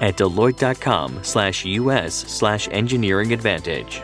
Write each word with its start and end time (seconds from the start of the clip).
at 0.00 0.16
deloitte.com 0.16 1.22
slash 1.22 1.64
us 1.64 2.14
slash 2.14 2.68
engineering 2.70 3.32
advantage. 3.32 4.02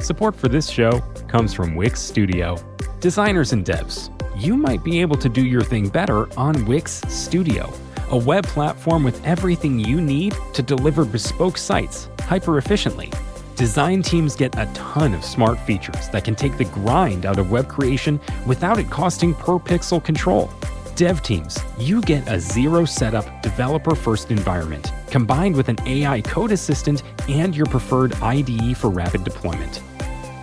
Support 0.00 0.36
for 0.36 0.48
this 0.48 0.70
show 0.70 1.00
comes 1.28 1.52
from 1.52 1.76
Wix 1.76 2.00
Studio. 2.00 2.56
Designers 3.00 3.52
and 3.52 3.64
devs, 3.64 4.10
you 4.40 4.56
might 4.56 4.82
be 4.82 5.00
able 5.00 5.16
to 5.16 5.28
do 5.28 5.44
your 5.44 5.60
thing 5.60 5.88
better 5.88 6.32
on 6.38 6.64
Wix 6.64 7.02
Studio, 7.08 7.70
a 8.10 8.16
web 8.16 8.46
platform 8.46 9.04
with 9.04 9.22
everything 9.26 9.78
you 9.78 10.00
need 10.00 10.34
to 10.54 10.62
deliver 10.62 11.04
bespoke 11.04 11.58
sites 11.58 12.08
hyper 12.20 12.56
efficiently. 12.56 13.12
Design 13.56 14.02
teams 14.02 14.34
get 14.34 14.56
a 14.56 14.64
ton 14.72 15.12
of 15.12 15.24
smart 15.24 15.58
features 15.60 16.08
that 16.08 16.24
can 16.24 16.34
take 16.34 16.56
the 16.56 16.64
grind 16.64 17.26
out 17.26 17.38
of 17.38 17.50
web 17.50 17.68
creation 17.68 18.18
without 18.46 18.78
it 18.78 18.88
costing 18.88 19.34
per 19.34 19.58
pixel 19.58 20.02
control. 20.02 20.48
Dev 20.98 21.22
teams, 21.22 21.56
you 21.78 22.00
get 22.00 22.28
a 22.28 22.40
zero 22.40 22.84
setup, 22.84 23.40
developer 23.40 23.94
first 23.94 24.32
environment, 24.32 24.92
combined 25.06 25.54
with 25.54 25.68
an 25.68 25.76
AI 25.86 26.20
code 26.22 26.50
assistant 26.50 27.04
and 27.28 27.54
your 27.54 27.66
preferred 27.66 28.14
IDE 28.16 28.76
for 28.76 28.90
rapid 28.90 29.22
deployment. 29.22 29.80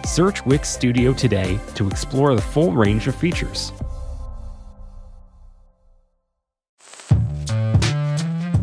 Search 0.05 0.45
Wix 0.45 0.69
Studio 0.69 1.11
today 1.11 1.59
to 1.73 1.85
explore 1.89 2.33
the 2.35 2.41
full 2.41 2.71
range 2.71 3.05
of 3.07 3.15
features. 3.15 3.73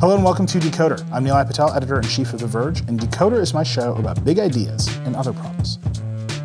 Hello 0.01 0.15
and 0.15 0.25
welcome 0.25 0.47
to 0.47 0.59
Decoder. 0.61 1.07
I'm 1.13 1.27
Nilay 1.27 1.47
Patel, 1.47 1.75
editor 1.75 1.97
in 1.97 2.05
chief 2.05 2.33
of 2.33 2.41
The 2.41 2.47
Verge, 2.47 2.81
and 2.89 2.99
Decoder 2.99 3.39
is 3.39 3.53
my 3.53 3.65
show 3.65 3.95
about 3.97 4.25
big 4.25 4.39
ideas 4.39 4.89
and 5.05 5.15
other 5.15 5.35
problems. 5.35 5.79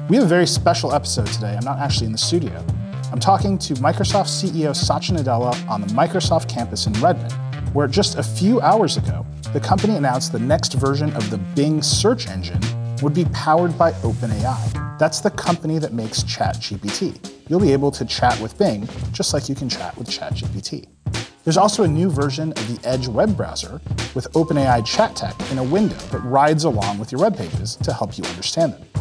We 0.09 0.17
have 0.17 0.25
a 0.25 0.27
very 0.27 0.45
special 0.45 0.93
episode 0.93 1.27
today. 1.27 1.55
I'm 1.55 1.63
not 1.63 1.79
actually 1.79 2.07
in 2.07 2.11
the 2.11 2.17
studio. 2.17 2.65
I'm 3.09 3.19
talking 3.21 3.57
to 3.59 3.73
Microsoft 3.75 4.27
CEO 4.27 4.75
Satya 4.75 5.15
Nadella 5.15 5.69
on 5.69 5.79
the 5.79 5.87
Microsoft 5.87 6.49
campus 6.49 6.87
in 6.87 6.93
Redmond, 6.93 7.31
where 7.73 7.87
just 7.87 8.17
a 8.17 8.23
few 8.23 8.59
hours 8.59 8.97
ago, 8.97 9.25
the 9.53 9.61
company 9.61 9.95
announced 9.95 10.33
the 10.33 10.39
next 10.39 10.73
version 10.73 11.13
of 11.15 11.29
the 11.29 11.37
Bing 11.55 11.81
search 11.81 12.27
engine 12.27 12.59
would 13.01 13.13
be 13.13 13.23
powered 13.25 13.77
by 13.77 13.93
OpenAI. 13.93 14.99
That's 14.99 15.21
the 15.21 15.31
company 15.31 15.79
that 15.79 15.93
makes 15.93 16.23
ChatGPT. 16.23 17.33
You'll 17.47 17.61
be 17.61 17.71
able 17.71 17.91
to 17.91 18.03
chat 18.03 18.37
with 18.41 18.57
Bing 18.57 18.89
just 19.13 19.33
like 19.33 19.47
you 19.47 19.55
can 19.55 19.69
chat 19.69 19.97
with 19.97 20.09
ChatGPT. 20.09 20.87
There's 21.45 21.57
also 21.57 21.83
a 21.83 21.87
new 21.87 22.09
version 22.09 22.51
of 22.51 22.67
the 22.67 22.85
Edge 22.85 23.07
web 23.07 23.37
browser 23.37 23.79
with 24.15 24.29
OpenAI 24.33 24.85
chat 24.85 25.15
tech 25.15 25.33
in 25.49 25.59
a 25.59 25.63
window 25.63 25.95
that 26.11 26.19
rides 26.19 26.65
along 26.65 26.99
with 26.99 27.13
your 27.13 27.21
web 27.21 27.37
pages 27.37 27.77
to 27.77 27.93
help 27.93 28.17
you 28.17 28.25
understand 28.25 28.73
them. 28.73 28.96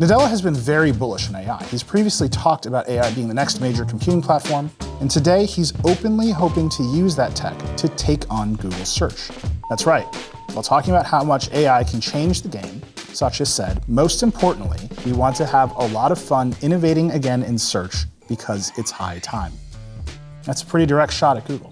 Nadella 0.00 0.30
has 0.30 0.40
been 0.40 0.54
very 0.54 0.92
bullish 0.92 1.28
on 1.28 1.36
AI. 1.36 1.62
He's 1.64 1.82
previously 1.82 2.26
talked 2.26 2.64
about 2.64 2.88
AI 2.88 3.12
being 3.12 3.28
the 3.28 3.34
next 3.34 3.60
major 3.60 3.84
computing 3.84 4.22
platform, 4.22 4.70
and 4.98 5.10
today 5.10 5.44
he's 5.44 5.74
openly 5.84 6.30
hoping 6.30 6.70
to 6.70 6.82
use 6.84 7.14
that 7.16 7.36
tech 7.36 7.58
to 7.76 7.86
take 7.86 8.24
on 8.30 8.54
Google 8.54 8.86
search. 8.86 9.28
That's 9.68 9.84
right. 9.84 10.06
While 10.54 10.62
talking 10.62 10.94
about 10.94 11.04
how 11.04 11.22
much 11.22 11.50
AI 11.52 11.84
can 11.84 12.00
change 12.00 12.40
the 12.40 12.48
game, 12.48 12.80
Satya 12.96 13.44
said, 13.44 13.86
most 13.90 14.22
importantly, 14.22 14.88
we 15.04 15.12
want 15.12 15.36
to 15.36 15.44
have 15.44 15.70
a 15.76 15.86
lot 15.88 16.12
of 16.12 16.18
fun 16.18 16.56
innovating 16.62 17.10
again 17.10 17.42
in 17.42 17.58
search 17.58 18.06
because 18.26 18.72
it's 18.78 18.90
high 18.90 19.18
time. 19.18 19.52
That's 20.44 20.62
a 20.62 20.66
pretty 20.66 20.86
direct 20.86 21.12
shot 21.12 21.36
at 21.36 21.46
Google. 21.46 21.69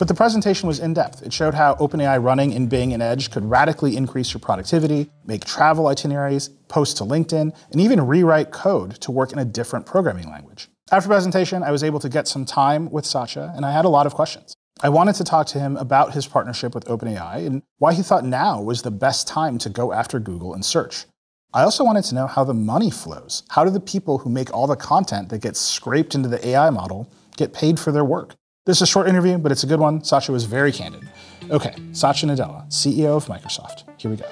But 0.00 0.08
the 0.08 0.14
presentation 0.14 0.66
was 0.66 0.80
in 0.80 0.94
depth. 0.94 1.22
It 1.22 1.30
showed 1.30 1.52
how 1.52 1.74
OpenAI 1.74 2.24
running 2.24 2.54
in 2.54 2.68
Bing 2.68 2.94
and 2.94 3.02
Edge 3.02 3.30
could 3.30 3.44
radically 3.44 3.98
increase 3.98 4.32
your 4.32 4.40
productivity, 4.40 5.10
make 5.26 5.44
travel 5.44 5.88
itineraries, 5.88 6.48
post 6.68 6.96
to 6.96 7.04
LinkedIn, 7.04 7.54
and 7.70 7.80
even 7.82 8.06
rewrite 8.06 8.50
code 8.50 8.92
to 9.02 9.12
work 9.12 9.30
in 9.30 9.38
a 9.38 9.44
different 9.44 9.84
programming 9.84 10.30
language. 10.30 10.70
After 10.90 11.06
presentation, 11.06 11.62
I 11.62 11.70
was 11.70 11.84
able 11.84 12.00
to 12.00 12.08
get 12.08 12.26
some 12.26 12.46
time 12.46 12.90
with 12.90 13.04
Satya, 13.04 13.52
and 13.54 13.66
I 13.66 13.72
had 13.72 13.84
a 13.84 13.90
lot 13.90 14.06
of 14.06 14.14
questions. 14.14 14.54
I 14.82 14.88
wanted 14.88 15.16
to 15.16 15.24
talk 15.24 15.46
to 15.48 15.60
him 15.60 15.76
about 15.76 16.14
his 16.14 16.26
partnership 16.26 16.74
with 16.74 16.86
OpenAI 16.86 17.46
and 17.46 17.62
why 17.76 17.92
he 17.92 18.00
thought 18.00 18.24
now 18.24 18.62
was 18.62 18.80
the 18.80 18.90
best 18.90 19.28
time 19.28 19.58
to 19.58 19.68
go 19.68 19.92
after 19.92 20.18
Google 20.18 20.54
and 20.54 20.64
search. 20.64 21.04
I 21.52 21.60
also 21.60 21.84
wanted 21.84 22.04
to 22.04 22.14
know 22.14 22.26
how 22.26 22.44
the 22.44 22.54
money 22.54 22.90
flows. 22.90 23.42
How 23.50 23.64
do 23.64 23.70
the 23.70 23.80
people 23.80 24.16
who 24.16 24.30
make 24.30 24.50
all 24.54 24.66
the 24.66 24.76
content 24.76 25.28
that 25.28 25.42
gets 25.42 25.60
scraped 25.60 26.14
into 26.14 26.30
the 26.30 26.46
AI 26.48 26.70
model 26.70 27.06
get 27.36 27.52
paid 27.52 27.78
for 27.78 27.92
their 27.92 28.04
work? 28.04 28.34
This 28.66 28.76
is 28.76 28.82
a 28.82 28.86
short 28.86 29.08
interview, 29.08 29.38
but 29.38 29.50
it's 29.50 29.64
a 29.64 29.66
good 29.66 29.80
one. 29.80 30.04
Satya 30.04 30.34
was 30.34 30.44
very 30.44 30.70
candid. 30.70 31.08
Okay, 31.50 31.74
Satya 31.92 32.28
Nadella, 32.28 32.66
CEO 32.68 33.16
of 33.16 33.24
Microsoft. 33.24 33.84
Here 33.98 34.10
we 34.10 34.18
go. 34.18 34.26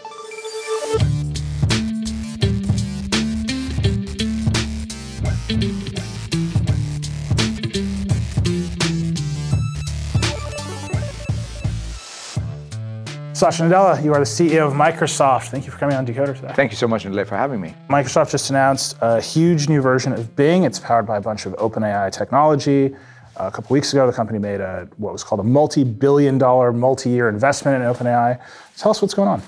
Satya 13.33 13.65
Nadella, 13.65 14.05
you 14.05 14.12
are 14.12 14.19
the 14.19 14.27
CEO 14.27 14.67
of 14.67 14.75
Microsoft. 14.75 15.49
Thank 15.49 15.65
you 15.65 15.72
for 15.72 15.78
coming 15.78 15.97
on 15.97 16.05
Decoder 16.05 16.37
today. 16.37 16.53
Thank 16.55 16.71
you 16.71 16.77
so 16.77 16.87
much, 16.87 17.05
Nilay, 17.06 17.27
for 17.27 17.38
having 17.38 17.62
me. 17.62 17.75
Microsoft 17.88 18.33
just 18.33 18.50
announced 18.50 18.99
a 19.00 19.22
huge 19.22 19.71
new 19.71 19.81
version 19.81 20.12
of 20.12 20.37
Bing. 20.37 20.65
It's 20.65 20.78
powered 20.78 21.06
by 21.06 21.17
a 21.17 21.21
bunch 21.22 21.47
of 21.47 21.55
OpenAI 21.55 22.12
technology. 22.12 22.94
A 23.38 23.53
couple 23.53 23.72
weeks 23.72 23.93
ago, 23.93 24.04
the 24.04 24.12
company 24.12 24.41
made 24.41 24.60
a 24.60 24.88
what 24.97 25.12
was 25.12 25.22
called 25.22 25.41
a 25.41 25.44
multi-billion-dollar, 25.44 26.72
multi-year 26.72 27.28
investment 27.28 27.82
in 27.82 27.88
OpenAI. 27.88 28.41
Tell 28.76 28.91
us 28.91 29.00
what's 29.00 29.15
going 29.15 29.28
on. 29.28 29.43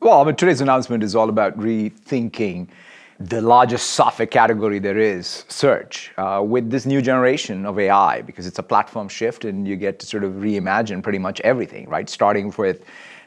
Well, 0.00 0.22
I 0.22 0.24
mean, 0.24 0.34
today's 0.34 0.62
announcement 0.62 1.02
is 1.02 1.14
all 1.14 1.28
about 1.28 1.58
rethinking 1.58 2.68
the 3.20 3.42
largest 3.42 3.90
software 3.90 4.26
category 4.26 4.78
there 4.78 4.98
is, 4.98 5.44
search, 5.48 6.12
uh, 6.16 6.42
with 6.44 6.70
this 6.70 6.86
new 6.86 7.02
generation 7.02 7.66
of 7.66 7.78
AI, 7.78 8.22
because 8.22 8.46
it's 8.46 8.58
a 8.58 8.62
platform 8.62 9.08
shift 9.08 9.44
and 9.44 9.68
you 9.68 9.76
get 9.76 9.98
to 10.00 10.06
sort 10.06 10.24
of 10.24 10.32
reimagine 10.34 11.02
pretty 11.02 11.18
much 11.18 11.40
everything, 11.42 11.88
right? 11.88 12.08
Starting 12.08 12.52
with 12.56 12.82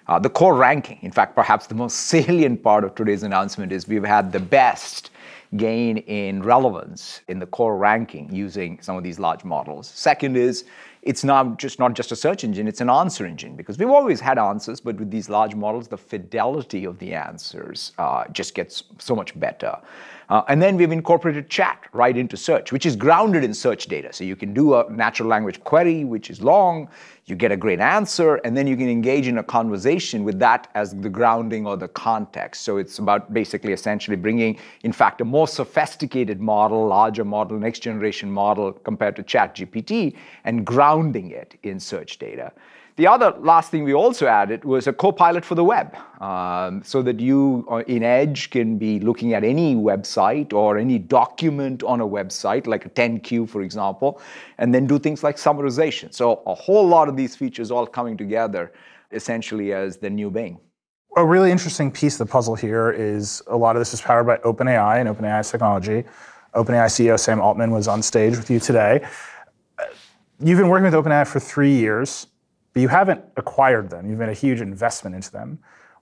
uh, 0.08 0.18
the 0.18 0.30
core 0.30 0.56
ranking. 0.56 0.98
In 1.04 1.12
fact, 1.12 1.36
perhaps 1.36 1.68
the 1.68 1.76
most 1.76 1.94
salient 2.08 2.64
part 2.64 2.84
of 2.84 2.96
today's 2.96 3.24
announcement 3.24 3.72
is 3.72 3.88
we've 3.88 4.04
had 4.04 4.32
the 4.32 4.40
best 4.40 5.12
gain 5.56 5.98
in 5.98 6.44
relevance 6.44 7.22
in 7.28 7.40
the 7.40 7.46
core 7.46 7.78
ranking 7.78 8.34
using 8.34 8.80
some 8.82 8.98
of 8.98 9.04
these 9.04 9.20
large 9.20 9.46
models. 9.46 9.88
Second 9.88 10.36
is 10.36 10.66
it's 11.04 11.24
not 11.24 11.58
just 11.58 11.80
not 11.80 11.94
just 11.94 12.12
a 12.12 12.16
search 12.16 12.44
engine, 12.44 12.68
it's 12.68 12.82
an 12.82 12.90
answer 12.90 13.26
engine 13.26 13.56
because 13.56 13.78
we've 13.78 13.90
always 13.90 14.20
had 14.20 14.38
answers, 14.38 14.82
but 14.82 14.98
with 14.98 15.10
these 15.10 15.30
large 15.30 15.56
models, 15.56 15.88
the 15.88 15.98
fidelity 15.98 16.84
of 16.84 17.00
the 17.00 17.14
answers 17.14 17.94
uh, 17.98 18.26
just 18.34 18.54
gets 18.56 18.84
so 18.98 19.16
much 19.16 19.40
better. 19.40 19.78
Uh, 20.30 20.44
and 20.50 20.62
then 20.62 20.76
we've 20.76 20.92
incorporated 20.92 21.50
chat 21.50 21.86
right 21.94 22.18
into 22.18 22.36
search, 22.36 22.72
which 22.72 22.86
is 22.86 22.96
grounded 22.96 23.44
in 23.44 23.54
search 23.54 23.88
data. 23.88 24.12
So 24.12 24.24
you 24.24 24.36
can 24.36 24.54
do 24.54 24.76
a 24.76 24.90
natural 24.90 25.30
language 25.30 25.64
query, 25.64 26.04
which 26.04 26.30
is 26.30 26.42
long, 26.42 26.90
you 27.28 27.36
get 27.36 27.52
a 27.52 27.58
great 27.58 27.80
answer, 27.80 28.36
and 28.36 28.56
then 28.56 28.68
you 28.68 28.76
can 28.76 28.90
engage 28.90 29.28
in 29.28 29.38
a 29.38 29.44
conversation 29.44 30.24
with 30.24 30.40
that 30.40 30.70
as 30.76 30.94
the 30.96 31.10
grounding 31.10 31.66
or 31.66 31.78
the 31.78 31.88
context. 31.90 32.64
So 32.64 32.78
it's 32.78 33.00
about 33.00 33.34
basically 33.34 33.74
essentially 33.74 34.18
bringing, 34.18 34.58
in 34.84 34.92
fact, 34.92 35.22
a 35.22 35.26
more 35.26 35.48
sophisticated 35.48 36.42
model, 36.42 36.88
larger 36.88 37.26
model, 37.26 37.58
next 37.58 37.80
generation 37.80 38.32
model 38.32 38.74
compared 38.74 39.16
to 39.18 39.24
ChatGPT, 39.24 40.16
and 40.44 40.66
grounding 40.66 41.32
it 41.32 41.58
in 41.64 41.80
search 41.80 42.18
data. 42.18 42.52
The 42.98 43.06
other 43.06 43.36
last 43.42 43.70
thing 43.70 43.84
we 43.84 43.94
also 43.94 44.26
added 44.26 44.66
was 44.66 44.88
a 44.88 44.94
co-pilot 44.94 45.46
for 45.46 45.54
the 45.54 45.64
web, 45.64 45.96
um, 46.20 46.82
so 46.84 47.04
that 47.04 47.20
you 47.20 47.64
uh, 47.70 47.84
in 47.86 48.02
Edge 48.02 48.50
can 48.50 48.80
be 48.80 49.00
looking 49.00 49.36
at 49.36 49.44
any 49.44 49.76
website 49.76 50.52
or 50.52 50.80
any 50.80 50.98
document 50.98 51.84
on 51.84 52.02
a 52.02 52.08
website, 52.08 52.66
like 52.66 52.88
a 52.88 52.90
10Q, 52.90 53.48
for 53.50 53.62
example, 53.62 54.20
and 54.58 54.74
then 54.74 54.88
do 54.88 54.98
things 54.98 55.24
like 55.24 55.36
summarization. 55.38 56.12
So 56.12 56.42
a 56.48 56.56
whole 56.56 56.88
lot 56.88 57.08
of 57.08 57.16
these 57.16 57.36
features 57.36 57.70
all 57.70 57.86
coming 57.86 58.18
together 58.18 58.74
essentially 59.12 59.74
as 59.74 59.98
the 59.98 60.10
new 60.10 60.32
Bing. 60.32 60.60
A 61.18 61.26
really 61.26 61.52
interesting 61.52 61.92
piece 61.92 62.20
of 62.20 62.28
the 62.28 62.32
puzzle 62.32 62.56
here 62.56 62.90
is 62.90 63.44
a 63.46 63.56
lot 63.56 63.76
of 63.76 63.80
this 63.80 63.94
is 63.94 64.02
powered 64.02 64.26
by 64.26 64.38
OpenAI 64.38 65.00
and 65.00 65.08
OpenAI's 65.08 65.52
technology. 65.52 66.04
OpenAI 66.56 66.88
CEO 66.88 67.20
Sam 67.20 67.42
Altman 67.42 67.70
was 67.70 67.88
on 67.88 68.02
stage 68.02 68.36
with 68.36 68.50
you 68.50 68.60
today. 68.60 69.08
You've 70.40 70.58
been 70.58 70.68
working 70.68 70.86
with 70.86 70.96
OpenAI 70.96 71.28
for 71.28 71.40
three 71.40 71.76
years 71.76 72.26
but 72.78 72.82
you 72.82 72.90
haven't 72.90 73.24
acquired 73.38 73.90
them. 73.90 74.08
You've 74.08 74.20
made 74.20 74.30
a 74.30 74.34
huge 74.34 74.62
investment 74.62 75.16
into 75.16 75.32
them. 75.32 75.58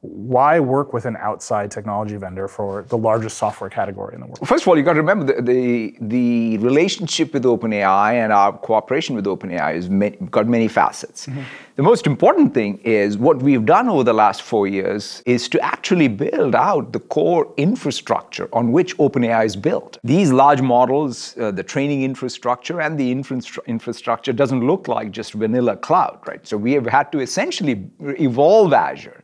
Why 0.06 0.60
work 0.60 0.94
with 0.94 1.06
an 1.06 1.18
outside 1.18 1.72
technology 1.72 2.16
vendor 2.16 2.48
for 2.48 2.84
the 2.90 2.98
largest 2.98 3.38
software 3.38 3.70
category 3.70 4.14
in 4.14 4.22
the 4.22 4.28
world? 4.28 4.40
First 4.48 4.64
of 4.64 4.68
all, 4.68 4.78
you 4.78 4.84
got 4.84 4.94
to 4.94 5.02
remember 5.02 5.26
the, 5.26 5.42
the, 5.42 5.96
the 6.02 6.58
relationship 6.60 7.34
with 7.34 7.44
OpenAI 7.44 8.14
and 8.14 8.32
our 8.32 8.58
cooperation 8.58 9.16
with 9.16 9.26
OpenAI 9.26 9.76
has 9.76 9.90
many, 9.90 10.18
got 10.30 10.48
many 10.48 10.68
facets. 10.68 11.28
Mm-hmm. 11.28 11.42
The 11.76 11.84
most 11.84 12.08
important 12.08 12.54
thing 12.54 12.78
is 12.84 13.18
what 13.18 13.42
we've 13.42 13.66
done 13.66 13.90
over 13.90 14.04
the 14.04 14.14
last 14.14 14.44
four 14.44 14.66
years 14.68 15.22
is 15.26 15.50
to 15.50 15.60
actually 15.60 16.08
build 16.08 16.56
out 16.56 16.94
the 16.94 17.00
core 17.00 17.54
infrastructure 17.58 18.48
on 18.54 18.72
which 18.72 18.96
OpenAI 18.98 19.46
is 19.46 19.56
built. 19.56 19.98
These 20.04 20.32
large 20.32 20.62
models, 20.62 21.36
uh, 21.38 21.52
the 21.52 21.64
training 21.64 22.04
infrastructure 22.04 22.80
and 22.80 22.98
the 22.98 23.12
infra- 23.12 23.64
infrastructure 23.68 24.32
doesn't 24.32 24.66
look 24.66 24.88
like 24.88 25.12
just 25.12 25.34
vanilla 25.34 25.76
cloud, 25.76 26.20
right? 26.28 26.46
So 26.48 26.56
we 26.56 26.72
have 26.74 26.86
had 26.86 27.12
to 27.12 27.20
essentially 27.20 27.90
evolve 28.00 28.72
Azure 28.72 29.24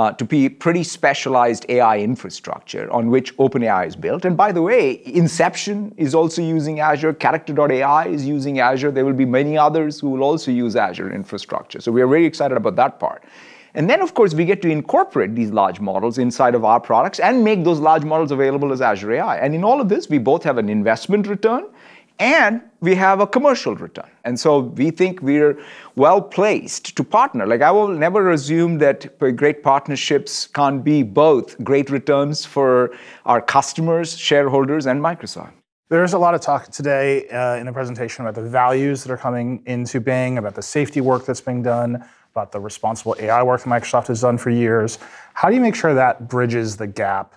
Uh, 0.00 0.10
to 0.12 0.24
be 0.24 0.48
pretty 0.48 0.82
specialized 0.82 1.66
AI 1.68 1.98
infrastructure 1.98 2.90
on 2.90 3.10
which 3.10 3.36
OpenAI 3.36 3.86
is 3.86 3.94
built. 3.94 4.24
And 4.24 4.34
by 4.34 4.50
the 4.50 4.62
way, 4.62 5.02
Inflection 5.04 5.92
is 5.98 6.14
also 6.14 6.40
using 6.40 6.80
Azure, 6.80 7.12
Character.ai 7.12 8.06
is 8.06 8.24
using 8.26 8.60
Azure. 8.60 8.90
There 8.90 9.04
will 9.04 9.20
be 9.24 9.26
many 9.26 9.58
others 9.58 10.00
who 10.00 10.08
will 10.08 10.22
also 10.22 10.50
use 10.52 10.74
Azure 10.74 11.12
infrastructure. 11.12 11.82
So 11.82 11.92
we 11.92 12.00
are 12.00 12.06
very 12.06 12.24
excited 12.24 12.56
about 12.56 12.76
that 12.76 12.98
part. 12.98 13.24
And 13.74 13.90
then, 13.90 14.00
of 14.00 14.14
course, 14.14 14.32
we 14.32 14.46
get 14.46 14.62
to 14.62 14.70
incorporate 14.70 15.34
these 15.34 15.50
large 15.50 15.80
models 15.80 16.16
inside 16.16 16.54
of 16.54 16.64
our 16.64 16.80
products 16.80 17.20
and 17.20 17.44
make 17.44 17.62
those 17.62 17.78
large 17.78 18.04
models 18.04 18.30
available 18.30 18.72
as 18.72 18.80
Azure 18.80 19.12
AI. 19.12 19.36
And 19.36 19.54
in 19.54 19.62
all 19.62 19.82
of 19.82 19.90
this, 19.90 20.08
we 20.08 20.16
both 20.16 20.42
have 20.44 20.56
an 20.56 20.70
investment 20.70 21.26
return 21.26 21.66
and 22.20 22.60
we 22.80 22.94
have 22.94 23.20
a 23.20 23.26
commercial 23.26 23.74
return. 23.74 24.08
And 24.24 24.38
so 24.38 24.60
we 24.60 24.90
think 24.90 25.22
we're 25.22 25.58
well 25.96 26.20
placed 26.20 26.94
to 26.96 27.02
partner. 27.02 27.46
Like 27.46 27.62
I 27.62 27.70
will 27.70 27.88
never 27.88 28.30
assume 28.30 28.78
that 28.78 29.18
great 29.18 29.62
partnerships 29.62 30.46
can't 30.46 30.84
be 30.84 31.02
both 31.02 31.62
great 31.64 31.88
returns 31.90 32.44
for 32.44 32.94
our 33.24 33.40
customers, 33.40 34.16
shareholders, 34.16 34.86
and 34.86 35.00
Microsoft. 35.00 35.52
There's 35.88 36.12
a 36.12 36.18
lot 36.18 36.34
of 36.34 36.40
talk 36.40 36.68
today 36.68 37.26
uh, 37.30 37.56
in 37.56 37.66
the 37.66 37.72
presentation 37.72 38.24
about 38.24 38.40
the 38.40 38.48
values 38.48 39.02
that 39.02 39.10
are 39.10 39.16
coming 39.16 39.62
into 39.66 39.98
Bing, 39.98 40.38
about 40.38 40.54
the 40.54 40.62
safety 40.62 41.00
work 41.00 41.24
that's 41.24 41.40
being 41.40 41.62
done, 41.62 42.04
about 42.32 42.52
the 42.52 42.60
responsible 42.60 43.16
AI 43.18 43.42
work 43.42 43.62
that 43.62 43.68
Microsoft 43.68 44.06
has 44.06 44.20
done 44.20 44.38
for 44.38 44.50
years. 44.50 44.98
How 45.34 45.48
do 45.48 45.54
you 45.56 45.60
make 45.60 45.74
sure 45.74 45.94
that 45.94 46.28
bridges 46.28 46.76
the 46.76 46.86
gap 46.86 47.34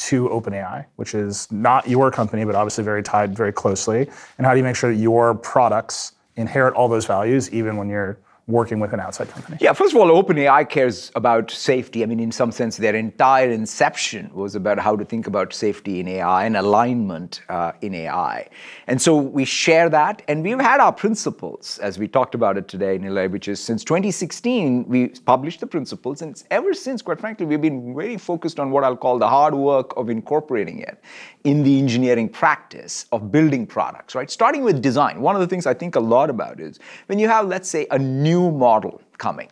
to 0.00 0.28
OpenAI, 0.28 0.86
which 0.96 1.14
is 1.14 1.50
not 1.52 1.88
your 1.88 2.10
company, 2.10 2.44
but 2.44 2.54
obviously 2.54 2.82
very 2.82 3.02
tied 3.02 3.36
very 3.36 3.52
closely? 3.52 4.08
And 4.38 4.46
how 4.46 4.52
do 4.52 4.58
you 4.58 4.64
make 4.64 4.76
sure 4.76 4.92
that 4.92 5.00
your 5.00 5.34
products 5.34 6.12
inherit 6.36 6.74
all 6.74 6.88
those 6.88 7.04
values 7.04 7.50
even 7.50 7.76
when 7.76 7.88
you're 7.88 8.18
working 8.50 8.80
with 8.80 8.92
an 8.92 9.00
outside 9.00 9.28
company? 9.28 9.58
Yeah, 9.60 9.72
first 9.72 9.94
of 9.94 10.00
all, 10.00 10.22
OpenAI 10.22 10.68
cares 10.68 11.10
about 11.14 11.50
safety. 11.50 12.02
I 12.02 12.06
mean, 12.06 12.20
in 12.20 12.32
some 12.32 12.52
sense, 12.52 12.76
their 12.76 12.94
entire 12.94 13.50
inception 13.50 14.30
was 14.34 14.54
about 14.54 14.78
how 14.78 14.96
to 14.96 15.04
think 15.04 15.26
about 15.26 15.52
safety 15.52 16.00
in 16.00 16.08
AI 16.08 16.44
and 16.44 16.56
alignment 16.56 17.42
uh, 17.48 17.72
in 17.80 17.94
AI. 17.94 18.48
And 18.86 19.00
so 19.00 19.16
we 19.16 19.44
share 19.44 19.88
that, 19.90 20.22
and 20.28 20.42
we've 20.42 20.60
had 20.60 20.80
our 20.80 20.92
principles, 20.92 21.78
as 21.78 21.98
we 21.98 22.08
talked 22.08 22.34
about 22.34 22.56
it 22.56 22.68
today, 22.68 22.98
Nilay, 22.98 23.30
which 23.30 23.48
is 23.48 23.62
since 23.62 23.84
2016, 23.84 24.86
we 24.88 25.08
published 25.08 25.60
the 25.60 25.66
principles, 25.66 26.22
and 26.22 26.42
ever 26.50 26.74
since, 26.74 27.02
quite 27.02 27.20
frankly, 27.20 27.46
we've 27.46 27.60
been 27.60 27.94
very 27.94 28.16
focused 28.16 28.58
on 28.58 28.70
what 28.70 28.84
I'll 28.84 28.96
call 28.96 29.18
the 29.18 29.28
hard 29.28 29.54
work 29.54 29.96
of 29.96 30.10
incorporating 30.10 30.80
it 30.80 31.02
in 31.44 31.62
the 31.62 31.78
engineering 31.78 32.28
practice 32.28 33.06
of 33.12 33.32
building 33.32 33.66
products, 33.66 34.14
right? 34.14 34.30
Starting 34.30 34.62
with 34.62 34.82
design. 34.82 35.20
One 35.20 35.34
of 35.34 35.40
the 35.40 35.46
things 35.46 35.66
I 35.66 35.74
think 35.74 35.96
a 35.96 36.00
lot 36.00 36.30
about 36.30 36.60
is 36.60 36.78
when 37.06 37.18
you 37.18 37.28
have, 37.28 37.46
let's 37.46 37.68
say, 37.68 37.86
a 37.90 37.98
new 37.98 38.39
model 38.50 39.02
coming, 39.18 39.48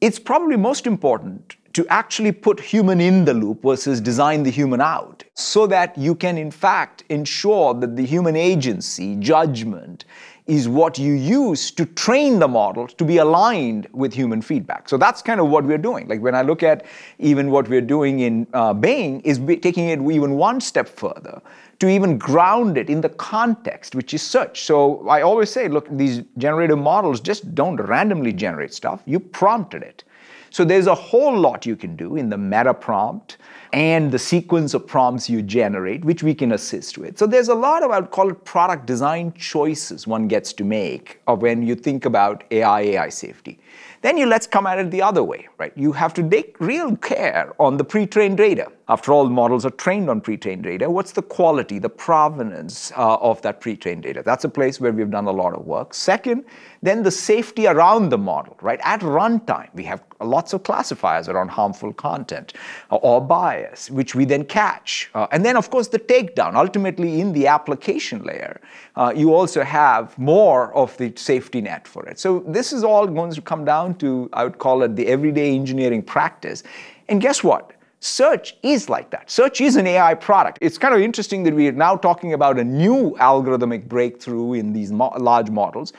it's 0.00 0.18
probably 0.18 0.56
most 0.56 0.86
important 0.86 1.56
to 1.74 1.86
actually 1.88 2.32
put 2.32 2.60
human 2.60 3.00
in 3.00 3.24
the 3.24 3.32
loop 3.32 3.62
versus 3.62 4.00
design 4.00 4.42
the 4.42 4.50
human 4.50 4.80
out 4.80 5.24
so 5.34 5.66
that 5.66 5.96
you 5.96 6.14
can, 6.14 6.36
in 6.36 6.50
fact, 6.50 7.04
ensure 7.08 7.72
that 7.74 7.96
the 7.96 8.04
human 8.04 8.36
agency, 8.36 9.16
judgment, 9.16 10.04
is 10.46 10.68
what 10.68 10.98
you 10.98 11.14
use 11.14 11.70
to 11.70 11.86
train 11.86 12.38
the 12.38 12.48
model 12.48 12.88
to 12.88 13.04
be 13.04 13.18
aligned 13.18 13.86
with 13.92 14.12
human 14.12 14.42
feedback. 14.42 14.88
So 14.88 14.96
that's 14.96 15.22
kind 15.22 15.40
of 15.40 15.48
what 15.48 15.64
we're 15.64 15.78
doing. 15.78 16.08
Like 16.08 16.20
when 16.20 16.34
I 16.34 16.42
look 16.42 16.62
at 16.62 16.84
even 17.18 17.50
what 17.50 17.68
we're 17.68 17.80
doing 17.80 18.20
in 18.20 18.46
uh, 18.52 18.74
Bing, 18.74 19.20
is 19.20 19.38
taking 19.38 19.88
it 19.88 20.00
even 20.00 20.32
one 20.32 20.60
step 20.60 20.88
further 20.88 21.40
to 21.82 21.88
even 21.88 22.16
ground 22.16 22.78
it 22.78 22.88
in 22.88 23.00
the 23.00 23.08
context, 23.08 23.96
which 23.96 24.14
is 24.14 24.22
search. 24.22 24.62
So 24.62 25.04
I 25.08 25.22
always 25.22 25.50
say, 25.50 25.66
look, 25.66 25.88
these 25.90 26.22
generative 26.38 26.78
models 26.78 27.20
just 27.20 27.56
don't 27.56 27.76
randomly 27.76 28.32
generate 28.32 28.72
stuff. 28.72 29.02
You 29.04 29.18
prompted 29.18 29.82
it. 29.82 30.04
So 30.50 30.64
there's 30.64 30.86
a 30.86 30.94
whole 30.94 31.36
lot 31.36 31.66
you 31.66 31.74
can 31.74 31.96
do 31.96 32.14
in 32.14 32.30
the 32.30 32.38
meta 32.38 32.72
prompt 32.72 33.38
and 33.72 34.12
the 34.12 34.18
sequence 34.18 34.74
of 34.74 34.86
prompts 34.86 35.28
you 35.28 35.42
generate, 35.42 36.04
which 36.04 36.22
we 36.22 36.36
can 36.36 36.52
assist 36.52 36.98
with. 36.98 37.18
So 37.18 37.26
there's 37.26 37.48
a 37.48 37.54
lot 37.54 37.82
of, 37.82 37.90
I 37.90 37.98
would 37.98 38.12
call 38.12 38.30
it 38.30 38.44
product 38.44 38.86
design 38.86 39.32
choices 39.32 40.06
one 40.06 40.28
gets 40.28 40.52
to 40.52 40.64
make 40.64 41.20
of 41.26 41.42
when 41.42 41.64
you 41.64 41.74
think 41.74 42.04
about 42.04 42.44
AI, 42.52 42.82
AI 42.82 43.08
safety. 43.08 43.58
Then 44.02 44.18
you 44.18 44.26
let's 44.26 44.48
come 44.48 44.66
at 44.66 44.78
it 44.78 44.90
the 44.90 45.00
other 45.00 45.22
way, 45.22 45.48
right? 45.58 45.72
You 45.76 45.92
have 45.92 46.12
to 46.14 46.28
take 46.28 46.56
real 46.58 46.96
care 46.96 47.54
on 47.60 47.76
the 47.76 47.84
pre-trained 47.84 48.36
data. 48.36 48.70
After 48.88 49.12
all, 49.12 49.28
models 49.28 49.64
are 49.64 49.70
trained 49.70 50.10
on 50.10 50.20
pre-trained 50.20 50.64
data. 50.64 50.90
What's 50.90 51.12
the 51.12 51.22
quality, 51.22 51.78
the 51.78 51.88
provenance 51.88 52.92
uh, 52.96 53.16
of 53.18 53.40
that 53.42 53.60
pre-trained 53.60 54.02
data? 54.02 54.22
That's 54.24 54.44
a 54.44 54.48
place 54.48 54.80
where 54.80 54.92
we've 54.92 55.10
done 55.10 55.26
a 55.26 55.32
lot 55.32 55.54
of 55.54 55.64
work. 55.64 55.94
Second, 55.94 56.44
then 56.82 57.04
the 57.04 57.10
safety 57.12 57.68
around 57.68 58.08
the 58.08 58.18
model, 58.18 58.56
right? 58.60 58.80
At 58.82 59.00
runtime, 59.00 59.68
we 59.72 59.84
have 59.84 60.02
lots 60.20 60.52
of 60.52 60.64
classifiers 60.64 61.28
around 61.28 61.48
harmful 61.48 61.92
content 61.92 62.54
uh, 62.90 62.96
or 62.96 63.20
bias, 63.20 63.88
which 63.88 64.16
we 64.16 64.24
then 64.24 64.44
catch. 64.44 65.10
Uh, 65.14 65.28
and 65.30 65.44
then, 65.44 65.56
of 65.56 65.70
course, 65.70 65.88
the 65.88 65.98
takedown. 65.98 66.54
Ultimately, 66.54 67.20
in 67.20 67.32
the 67.32 67.46
application 67.46 68.24
layer, 68.24 68.60
uh, 68.96 69.12
you 69.14 69.32
also 69.32 69.62
have 69.62 70.18
more 70.18 70.74
of 70.74 70.96
the 70.98 71.12
safety 71.16 71.60
net 71.60 71.86
for 71.86 72.04
it. 72.06 72.18
So 72.18 72.40
this 72.48 72.72
is 72.72 72.82
all 72.82 73.06
going 73.06 73.32
to 73.32 73.40
come 73.40 73.64
down 73.64 73.91
to, 73.96 74.28
I 74.32 74.44
would 74.44 74.58
call 74.58 74.82
it 74.82 74.96
the 74.96 75.06
everyday 75.06 75.54
engineering 75.54 76.02
practice. 76.02 76.62
And 77.08 77.20
guess 77.20 77.42
what? 77.42 77.72
Search 78.00 78.56
is 78.62 78.88
like 78.88 79.10
that. 79.10 79.30
Search 79.30 79.60
is 79.60 79.76
an 79.76 79.86
AI 79.86 80.14
product. 80.14 80.58
It's 80.60 80.76
kind 80.76 80.92
of 80.92 81.00
interesting 81.00 81.44
that 81.44 81.54
we 81.54 81.68
are 81.68 81.72
now 81.72 81.96
talking 81.96 82.32
about 82.32 82.58
a 82.58 82.64
new 82.64 83.16
algorithmic 83.20 83.86
breakthrough 83.86 84.54
in 84.54 84.72
these 84.72 84.90
mo- 84.90 85.14
large 85.18 85.50
models. 85.50 85.92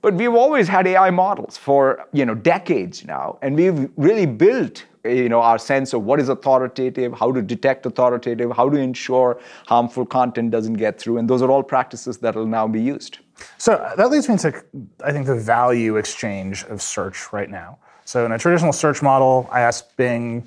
But 0.00 0.14
we've 0.14 0.34
always 0.34 0.68
had 0.68 0.86
AI 0.86 1.10
models 1.10 1.56
for 1.56 2.06
you 2.12 2.24
know 2.24 2.34
decades 2.34 3.04
now, 3.04 3.38
and 3.42 3.56
we've 3.56 3.90
really 3.96 4.26
built 4.26 4.84
you 5.04 5.28
know 5.28 5.40
our 5.40 5.58
sense 5.58 5.92
of 5.92 6.04
what 6.04 6.20
is 6.20 6.28
authoritative, 6.28 7.12
how 7.12 7.32
to 7.32 7.42
detect 7.42 7.84
authoritative, 7.84 8.52
how 8.52 8.68
to 8.68 8.78
ensure 8.78 9.40
harmful 9.66 10.06
content 10.06 10.50
doesn't 10.50 10.74
get 10.74 11.00
through, 11.00 11.18
and 11.18 11.28
those 11.28 11.42
are 11.42 11.50
all 11.50 11.62
practices 11.62 12.18
that 12.18 12.36
will 12.36 12.46
now 12.46 12.68
be 12.68 12.80
used. 12.80 13.18
So 13.58 13.74
uh, 13.74 13.96
that 13.96 14.10
leads 14.10 14.28
me 14.28 14.36
to 14.38 14.64
I 15.04 15.10
think 15.10 15.26
the 15.26 15.36
value 15.36 15.96
exchange 15.96 16.64
of 16.64 16.80
search 16.80 17.32
right 17.32 17.50
now. 17.50 17.78
So 18.04 18.24
in 18.24 18.32
a 18.32 18.38
traditional 18.38 18.72
search 18.72 19.02
model, 19.02 19.48
I 19.50 19.60
ask 19.60 19.84
Bing 19.96 20.46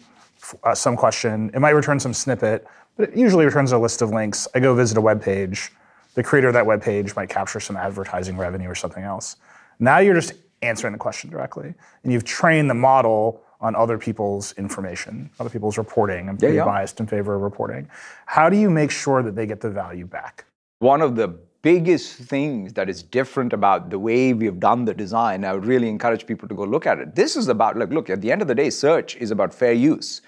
uh, 0.64 0.74
some 0.74 0.96
question, 0.96 1.52
it 1.54 1.60
might 1.60 1.72
return 1.72 2.00
some 2.00 2.14
snippet, 2.14 2.66
but 2.98 3.10
it 3.10 3.18
usually 3.18 3.46
returns 3.46 3.72
a 3.72 3.78
list 3.78 4.02
of 4.02 4.10
links. 4.12 4.48
I 4.56 4.60
go 4.60 4.74
visit 4.74 4.98
a 4.98 5.02
web 5.02 5.22
page 5.22 5.72
the 6.14 6.24
creator 6.24 6.48
of 6.48 6.54
that 6.54 6.66
web 6.66 6.82
page 6.82 7.16
might 7.16 7.30
capture 7.30 7.60
some 7.60 7.78
advertising 7.78 8.38
revenue 8.38 8.68
or 8.70 8.76
something 8.76 9.04
else. 9.04 9.38
Now 9.80 10.00
you're 10.00 10.16
just 10.16 10.34
answering 10.62 10.94
the 10.94 11.00
question 11.00 11.30
directly, 11.30 11.74
and 12.04 12.14
you've 12.14 12.26
trained 12.26 12.70
the 12.70 12.76
model 12.76 13.42
on 13.62 13.76
other 13.76 13.98
people's 13.98 14.54
information, 14.54 15.30
other 15.40 15.50
people's 15.50 15.78
reporting. 15.78 16.28
I'm 16.28 16.38
pretty 16.38 16.56
yeah, 16.56 16.62
yeah. 16.62 16.66
biased 16.66 17.00
in 17.00 17.08
favor 17.08 17.36
of 17.36 17.42
reporting. 17.42 17.88
How 18.26 18.50
do 18.50 18.58
you 18.58 18.70
make 18.70 18.92
sure 18.92 19.22
that 19.24 19.36
they 19.36 19.46
get 19.46 19.62
the 19.62 19.70
value 19.70 20.06
back? 20.06 20.46
One 20.80 21.02
of 21.02 21.16
the 21.16 21.38
biggest 21.62 22.16
things 22.16 22.74
that 22.74 22.90
is 22.90 23.04
different 23.04 23.54
about 23.54 23.90
the 23.90 24.00
way 24.00 24.34
we've 24.34 24.60
done 24.60 24.86
the 24.86 24.94
design, 24.94 25.46
I 25.46 25.54
would 25.54 25.66
really 25.66 25.90
encourage 25.90 26.26
people 26.26 26.48
to 26.48 26.56
go 26.56 26.64
look 26.64 26.88
at 26.88 27.00
it. 27.00 27.16
This 27.16 27.36
is 27.36 27.48
about, 27.48 27.78
like, 27.78 27.90
look, 27.90 28.10
at 28.10 28.22
the 28.22 28.32
end 28.32 28.42
of 28.42 28.48
the 28.48 28.56
day, 28.56 28.70
search 28.70 29.16
is 29.18 29.32
about 29.32 29.54
fair 29.54 29.74
use 29.74 30.22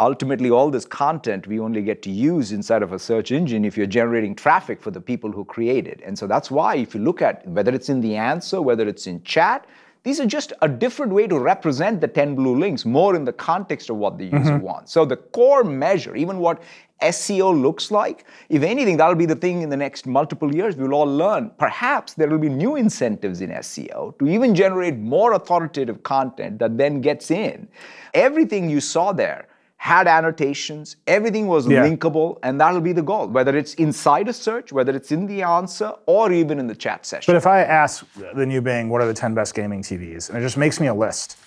ultimately 0.00 0.50
all 0.50 0.70
this 0.70 0.84
content 0.84 1.46
we 1.46 1.58
only 1.58 1.82
get 1.82 2.02
to 2.02 2.10
use 2.10 2.52
inside 2.52 2.82
of 2.82 2.92
a 2.92 2.98
search 2.98 3.32
engine 3.32 3.64
if 3.64 3.76
you're 3.76 3.86
generating 3.86 4.34
traffic 4.34 4.80
for 4.80 4.90
the 4.90 5.00
people 5.00 5.32
who 5.32 5.44
create 5.44 5.86
it. 5.86 6.00
And 6.04 6.16
so 6.16 6.26
that's 6.26 6.50
why 6.50 6.76
if 6.76 6.94
you 6.94 7.00
look 7.00 7.20
at 7.20 7.46
whether 7.48 7.74
it's 7.74 7.88
in 7.88 8.00
the 8.00 8.14
answer, 8.14 8.62
whether 8.62 8.86
it's 8.86 9.06
in 9.06 9.22
chat, 9.24 9.66
these 10.08 10.20
are 10.20 10.26
just 10.26 10.54
a 10.62 10.68
different 10.68 11.12
way 11.12 11.26
to 11.26 11.38
represent 11.38 12.00
the 12.00 12.08
10 12.08 12.34
blue 12.34 12.58
links 12.58 12.86
more 12.86 13.14
in 13.14 13.26
the 13.26 13.32
context 13.32 13.90
of 13.90 13.96
what 13.96 14.16
the 14.16 14.24
user 14.24 14.52
mm-hmm. 14.52 14.64
wants. 14.64 14.90
So 14.90 15.04
the 15.04 15.18
core 15.18 15.62
measure, 15.62 16.16
even 16.16 16.38
what 16.38 16.62
SEO 17.02 17.60
looks 17.60 17.90
like, 17.90 18.24
if 18.48 18.62
anything, 18.62 18.96
that'll 18.96 19.16
be 19.16 19.26
the 19.26 19.36
thing 19.36 19.60
in 19.60 19.68
the 19.68 19.76
next 19.76 20.06
multiple 20.06 20.54
years. 20.54 20.76
We'll 20.76 20.94
all 20.94 21.04
learn. 21.04 21.50
Perhaps 21.58 22.14
there 22.14 22.26
will 22.26 22.38
be 22.38 22.48
new 22.48 22.76
incentives 22.76 23.42
in 23.42 23.50
SEO 23.50 24.18
to 24.18 24.26
even 24.26 24.54
generate 24.54 24.96
more 24.96 25.34
authoritative 25.34 26.02
content 26.04 26.58
that 26.60 26.78
then 26.78 27.02
gets 27.02 27.30
in. 27.30 27.68
Everything 28.14 28.70
you 28.70 28.80
saw 28.80 29.12
there 29.12 29.46
had 29.78 30.08
annotations, 30.08 30.96
everything 31.06 31.46
was 31.46 31.66
yeah. 31.66 31.84
linkable, 31.84 32.38
and 32.42 32.60
that'll 32.60 32.80
be 32.80 32.92
the 32.92 33.02
goal, 33.02 33.28
whether 33.28 33.56
it's 33.56 33.74
inside 33.74 34.28
a 34.28 34.32
search, 34.32 34.72
whether 34.72 34.94
it's 34.94 35.12
in 35.12 35.26
the 35.26 35.40
answer, 35.42 35.94
or 36.06 36.32
even 36.32 36.58
in 36.58 36.66
the 36.66 36.74
chat 36.74 37.06
session. 37.06 37.32
But 37.32 37.38
if 37.38 37.46
I 37.46 37.62
ask 37.62 38.04
the 38.34 38.44
new 38.44 38.60
Bing, 38.60 38.88
what 38.88 39.00
are 39.00 39.06
the 39.06 39.14
10 39.14 39.34
best 39.34 39.54
gaming 39.54 39.82
TVs, 39.82 40.28
and 40.28 40.38
it 40.38 40.42
just 40.42 40.56
makes 40.56 40.80
me 40.80 40.88
a 40.88 40.94
list, 40.94 41.38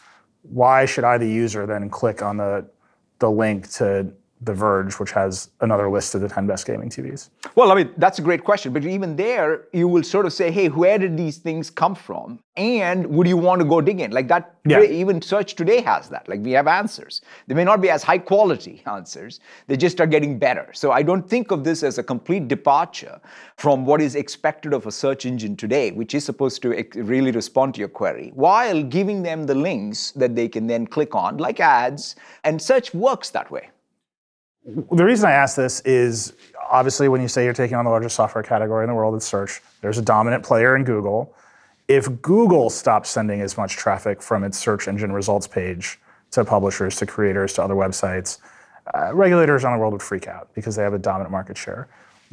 why 0.43 0.85
should 0.85 1.03
I, 1.03 1.17
the 1.17 1.29
user, 1.29 1.65
then 1.67 1.89
click 1.89 2.21
on 2.21 2.37
the 2.37 2.65
the 3.19 3.29
link 3.29 3.69
to 3.69 4.11
the 4.43 4.53
Verge, 4.53 4.95
which 4.99 5.11
has 5.11 5.51
another 5.61 5.89
list 5.89 6.15
of 6.15 6.21
the 6.21 6.27
10 6.27 6.47
best 6.47 6.65
gaming 6.65 6.89
TVs? 6.89 7.29
Well, 7.55 7.71
I 7.71 7.75
mean, 7.75 7.93
that's 7.97 8.17
a 8.17 8.21
great 8.23 8.43
question. 8.43 8.73
But 8.73 8.83
even 8.85 9.15
there, 9.15 9.65
you 9.71 9.87
will 9.87 10.01
sort 10.03 10.25
of 10.25 10.33
say, 10.33 10.49
hey, 10.49 10.67
where 10.69 10.97
did 10.97 11.15
these 11.15 11.37
things 11.37 11.69
come 11.69 11.93
from? 11.93 12.39
And 12.57 13.05
would 13.07 13.27
you 13.27 13.37
want 13.37 13.61
to 13.61 13.65
go 13.67 13.81
dig 13.81 13.99
in? 14.01 14.11
Like 14.11 14.27
that, 14.29 14.55
Yeah. 14.65 14.81
even 14.81 15.21
search 15.21 15.55
today 15.55 15.81
has 15.81 16.09
that. 16.09 16.27
Like 16.27 16.39
we 16.41 16.51
have 16.51 16.67
answers. 16.67 17.21
They 17.47 17.53
may 17.53 17.63
not 17.63 17.81
be 17.81 17.89
as 17.89 18.01
high 18.03 18.17
quality 18.17 18.81
answers, 18.87 19.39
they 19.67 19.77
just 19.77 20.01
are 20.01 20.07
getting 20.07 20.39
better. 20.39 20.69
So 20.73 20.91
I 20.91 21.03
don't 21.03 21.27
think 21.29 21.51
of 21.51 21.63
this 21.63 21.83
as 21.83 21.97
a 21.99 22.03
complete 22.03 22.47
departure 22.47 23.21
from 23.57 23.85
what 23.85 24.01
is 24.01 24.15
expected 24.15 24.73
of 24.73 24.85
a 24.87 24.91
search 24.91 25.25
engine 25.25 25.55
today, 25.55 25.91
which 25.91 26.15
is 26.15 26.25
supposed 26.25 26.61
to 26.63 26.69
really 26.95 27.31
respond 27.31 27.75
to 27.75 27.79
your 27.79 27.89
query, 27.89 28.31
while 28.33 28.81
giving 28.83 29.21
them 29.23 29.45
the 29.45 29.55
links 29.55 30.11
that 30.11 30.35
they 30.35 30.47
can 30.49 30.65
then 30.67 30.87
click 30.87 31.13
on, 31.15 31.37
like 31.37 31.59
ads. 31.59 32.15
And 32.43 32.59
search 32.61 32.93
works 32.93 33.29
that 33.29 33.49
way. 33.51 33.69
The 34.63 35.03
reason 35.03 35.27
I 35.27 35.31
ask 35.31 35.55
this 35.55 35.81
is 35.81 36.33
obviously 36.69 37.07
when 37.07 37.21
you 37.21 37.27
say 37.27 37.43
you're 37.43 37.53
taking 37.53 37.75
on 37.75 37.85
the 37.85 37.89
largest 37.91 38.15
software 38.15 38.43
category 38.43 38.83
in 38.83 38.89
the 38.89 38.95
world, 38.95 39.15
it's 39.15 39.25
search. 39.25 39.61
There's 39.81 39.97
a 39.97 40.03
dominant 40.03 40.43
player 40.43 40.75
in 40.75 40.83
Google. 40.83 41.33
If 41.87 42.21
Google 42.21 42.69
stops 42.69 43.09
sending 43.09 43.41
as 43.41 43.57
much 43.57 43.75
traffic 43.75 44.21
from 44.21 44.43
its 44.43 44.59
search 44.59 44.87
engine 44.87 45.11
results 45.11 45.47
page 45.47 45.99
to 46.31 46.45
publishers, 46.45 46.95
to 46.97 47.07
creators, 47.07 47.53
to 47.53 47.63
other 47.63 47.73
websites, 47.73 48.37
uh, 48.93 49.13
regulators 49.13 49.63
around 49.63 49.73
the 49.73 49.79
world 49.79 49.93
would 49.93 50.01
freak 50.01 50.27
out 50.27 50.53
because 50.53 50.75
they 50.75 50.83
have 50.83 50.93
a 50.93 50.99
dominant 50.99 51.31
market 51.31 51.57
share. 51.57 51.87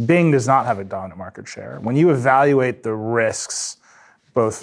Bing 0.05 0.31
does 0.31 0.47
not 0.47 0.67
have 0.67 0.79
a 0.79 0.85
dominant 0.85 1.19
market 1.19 1.49
share. 1.49 1.79
When 1.81 1.97
you 1.97 2.11
evaluate 2.11 2.83
the 2.83 2.95
risks, 2.95 3.79
both 4.39 4.57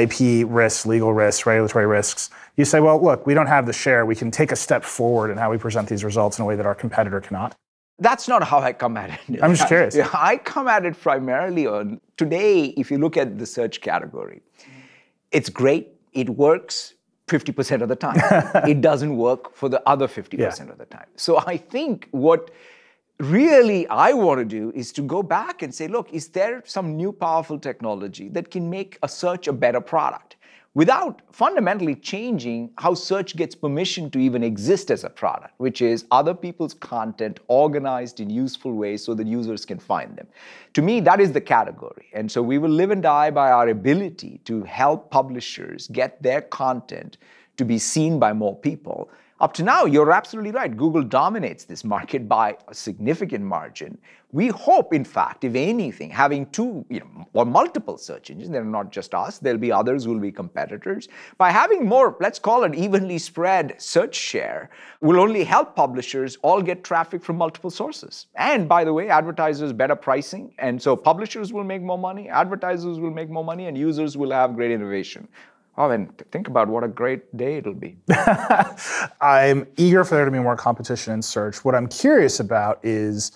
IP 0.00 0.46
risks, 0.48 0.86
legal 0.86 1.12
risks, 1.12 1.44
regulatory 1.44 1.86
risks, 1.86 2.30
you 2.56 2.64
say, 2.64 2.80
well, 2.80 2.98
look, 3.02 3.26
we 3.26 3.34
don't 3.34 3.48
have 3.48 3.66
the 3.66 3.72
share. 3.72 4.06
We 4.06 4.16
can 4.16 4.30
take 4.30 4.50
a 4.50 4.56
step 4.56 4.82
forward 4.82 5.30
in 5.30 5.36
how 5.36 5.50
we 5.50 5.58
present 5.58 5.90
these 5.90 6.04
results 6.04 6.38
in 6.38 6.42
a 6.44 6.46
way 6.46 6.56
that 6.56 6.64
our 6.64 6.74
competitor 6.74 7.20
cannot. 7.20 7.54
That's 7.98 8.26
not 8.28 8.42
how 8.42 8.60
I 8.60 8.72
come 8.72 8.96
at 8.96 9.10
it. 9.10 9.38
I'm 9.42 9.54
just 9.54 9.68
curious. 9.68 9.94
Yeah, 9.94 10.08
I 10.30 10.38
come 10.38 10.68
at 10.68 10.86
it 10.86 10.98
primarily 10.98 11.66
on 11.66 12.00
today, 12.16 12.72
if 12.82 12.90
you 12.90 12.96
look 12.96 13.18
at 13.18 13.38
the 13.38 13.44
search 13.44 13.82
category, 13.82 14.40
it's 15.32 15.50
great, 15.50 15.88
it 16.14 16.30
works 16.30 16.94
50% 17.28 17.82
of 17.82 17.88
the 17.90 17.96
time. 17.96 18.18
it 18.66 18.80
doesn't 18.80 19.14
work 19.18 19.54
for 19.54 19.68
the 19.68 19.82
other 19.86 20.08
50% 20.08 20.70
of 20.70 20.78
the 20.78 20.86
time. 20.86 21.08
So 21.16 21.42
I 21.46 21.58
think 21.58 22.08
what 22.12 22.50
really 23.20 23.86
I 23.88 24.12
want 24.12 24.38
to 24.38 24.44
do 24.44 24.72
is 24.74 24.92
to 24.92 25.02
go 25.02 25.22
back 25.22 25.62
and 25.62 25.74
say, 25.74 25.88
look, 25.88 26.12
is 26.12 26.28
there 26.28 26.62
some 26.66 26.96
new 26.96 27.12
powerful 27.12 27.58
technology 27.58 28.28
that 28.30 28.50
can 28.50 28.68
make 28.68 28.98
a 29.02 29.08
search 29.08 29.46
a 29.48 29.52
better 29.52 29.80
product? 29.80 30.36
Without 30.72 31.20
fundamentally 31.32 31.96
changing 31.96 32.70
how 32.78 32.94
search 32.94 33.34
gets 33.34 33.56
permission 33.56 34.08
to 34.08 34.20
even 34.20 34.44
exist 34.44 34.92
as 34.92 35.02
a 35.02 35.10
product, 35.10 35.52
which 35.58 35.82
is 35.82 36.04
other 36.12 36.32
people's 36.32 36.74
content 36.74 37.40
organized 37.48 38.20
in 38.20 38.30
useful 38.30 38.72
ways 38.74 39.04
so 39.04 39.12
that 39.14 39.26
users 39.26 39.64
can 39.64 39.80
find 39.80 40.16
them. 40.16 40.28
To 40.74 40.82
me, 40.82 41.00
that 41.00 41.20
is 41.20 41.32
the 41.32 41.40
category. 41.40 42.06
And 42.12 42.30
so 42.30 42.40
we 42.40 42.58
will 42.58 42.70
live 42.70 42.92
and 42.92 43.02
die 43.02 43.32
by 43.32 43.50
our 43.50 43.68
ability 43.68 44.40
to 44.44 44.62
help 44.62 45.10
publishers 45.10 45.88
get 45.88 46.22
their 46.22 46.40
content 46.40 47.16
to 47.56 47.64
be 47.64 47.78
seen 47.78 48.20
by 48.20 48.32
more 48.32 48.56
people. 48.56 49.10
Up 49.40 49.54
to 49.54 49.62
now, 49.62 49.86
you're 49.86 50.12
absolutely 50.12 50.50
right. 50.50 50.76
Google 50.76 51.02
dominates 51.02 51.64
this 51.64 51.82
market 51.82 52.28
by 52.28 52.58
a 52.68 52.74
significant 52.74 53.42
margin. 53.42 53.96
We 54.32 54.48
hope, 54.48 54.92
in 54.92 55.02
fact, 55.02 55.44
if 55.44 55.54
anything, 55.54 56.10
having 56.10 56.44
two 56.50 56.84
you 56.90 57.00
know, 57.00 57.26
or 57.32 57.46
multiple 57.46 57.96
search 57.96 58.30
engines, 58.30 58.50
they're 58.50 58.62
not 58.62 58.92
just 58.92 59.14
us, 59.14 59.38
there'll 59.38 59.58
be 59.58 59.72
others 59.72 60.04
who 60.04 60.12
will 60.12 60.20
be 60.20 60.30
competitors. 60.30 61.08
By 61.38 61.50
having 61.52 61.86
more, 61.86 62.18
let's 62.20 62.38
call 62.38 62.64
it 62.64 62.74
evenly 62.74 63.16
spread 63.16 63.80
search 63.80 64.14
share, 64.14 64.68
will 65.00 65.18
only 65.18 65.42
help 65.42 65.74
publishers 65.74 66.36
all 66.42 66.60
get 66.60 66.84
traffic 66.84 67.24
from 67.24 67.36
multiple 67.36 67.70
sources. 67.70 68.26
And 68.34 68.68
by 68.68 68.84
the 68.84 68.92
way, 68.92 69.08
advertisers 69.08 69.72
better 69.72 69.96
pricing. 69.96 70.52
And 70.58 70.80
so 70.80 70.94
publishers 70.94 71.50
will 71.50 71.64
make 71.64 71.80
more 71.80 71.98
money, 71.98 72.28
advertisers 72.28 73.00
will 73.00 73.10
make 73.10 73.30
more 73.30 73.44
money, 73.44 73.68
and 73.68 73.78
users 73.78 74.18
will 74.18 74.32
have 74.32 74.54
great 74.54 74.70
innovation. 74.70 75.28
Oh, 75.80 75.88
then 75.88 76.08
think 76.30 76.46
about 76.46 76.68
what 76.68 76.84
a 76.84 76.88
great 76.88 77.34
day 77.38 77.56
it'll 77.56 77.72
be. 77.72 77.96
I'm 79.22 79.66
eager 79.78 80.04
for 80.04 80.14
there 80.14 80.26
to 80.26 80.30
be 80.30 80.38
more 80.38 80.54
competition 80.54 81.14
in 81.14 81.22
search. 81.22 81.64
What 81.64 81.74
I'm 81.74 81.86
curious 81.86 82.38
about 82.38 82.80
is 82.82 83.32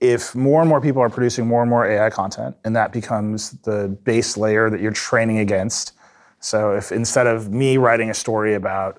if 0.00 0.34
more 0.34 0.62
and 0.62 0.68
more 0.70 0.80
people 0.80 1.02
are 1.02 1.10
producing 1.10 1.46
more 1.46 1.60
and 1.60 1.68
more 1.68 1.86
AI 1.86 2.08
content, 2.08 2.56
and 2.64 2.74
that 2.74 2.90
becomes 2.90 3.50
the 3.64 3.88
base 4.04 4.38
layer 4.38 4.70
that 4.70 4.80
you're 4.80 4.92
training 4.92 5.40
against. 5.40 5.92
So 6.40 6.72
if 6.72 6.90
instead 6.90 7.26
of 7.26 7.52
me 7.52 7.76
writing 7.76 8.08
a 8.08 8.14
story 8.14 8.54
about 8.54 8.98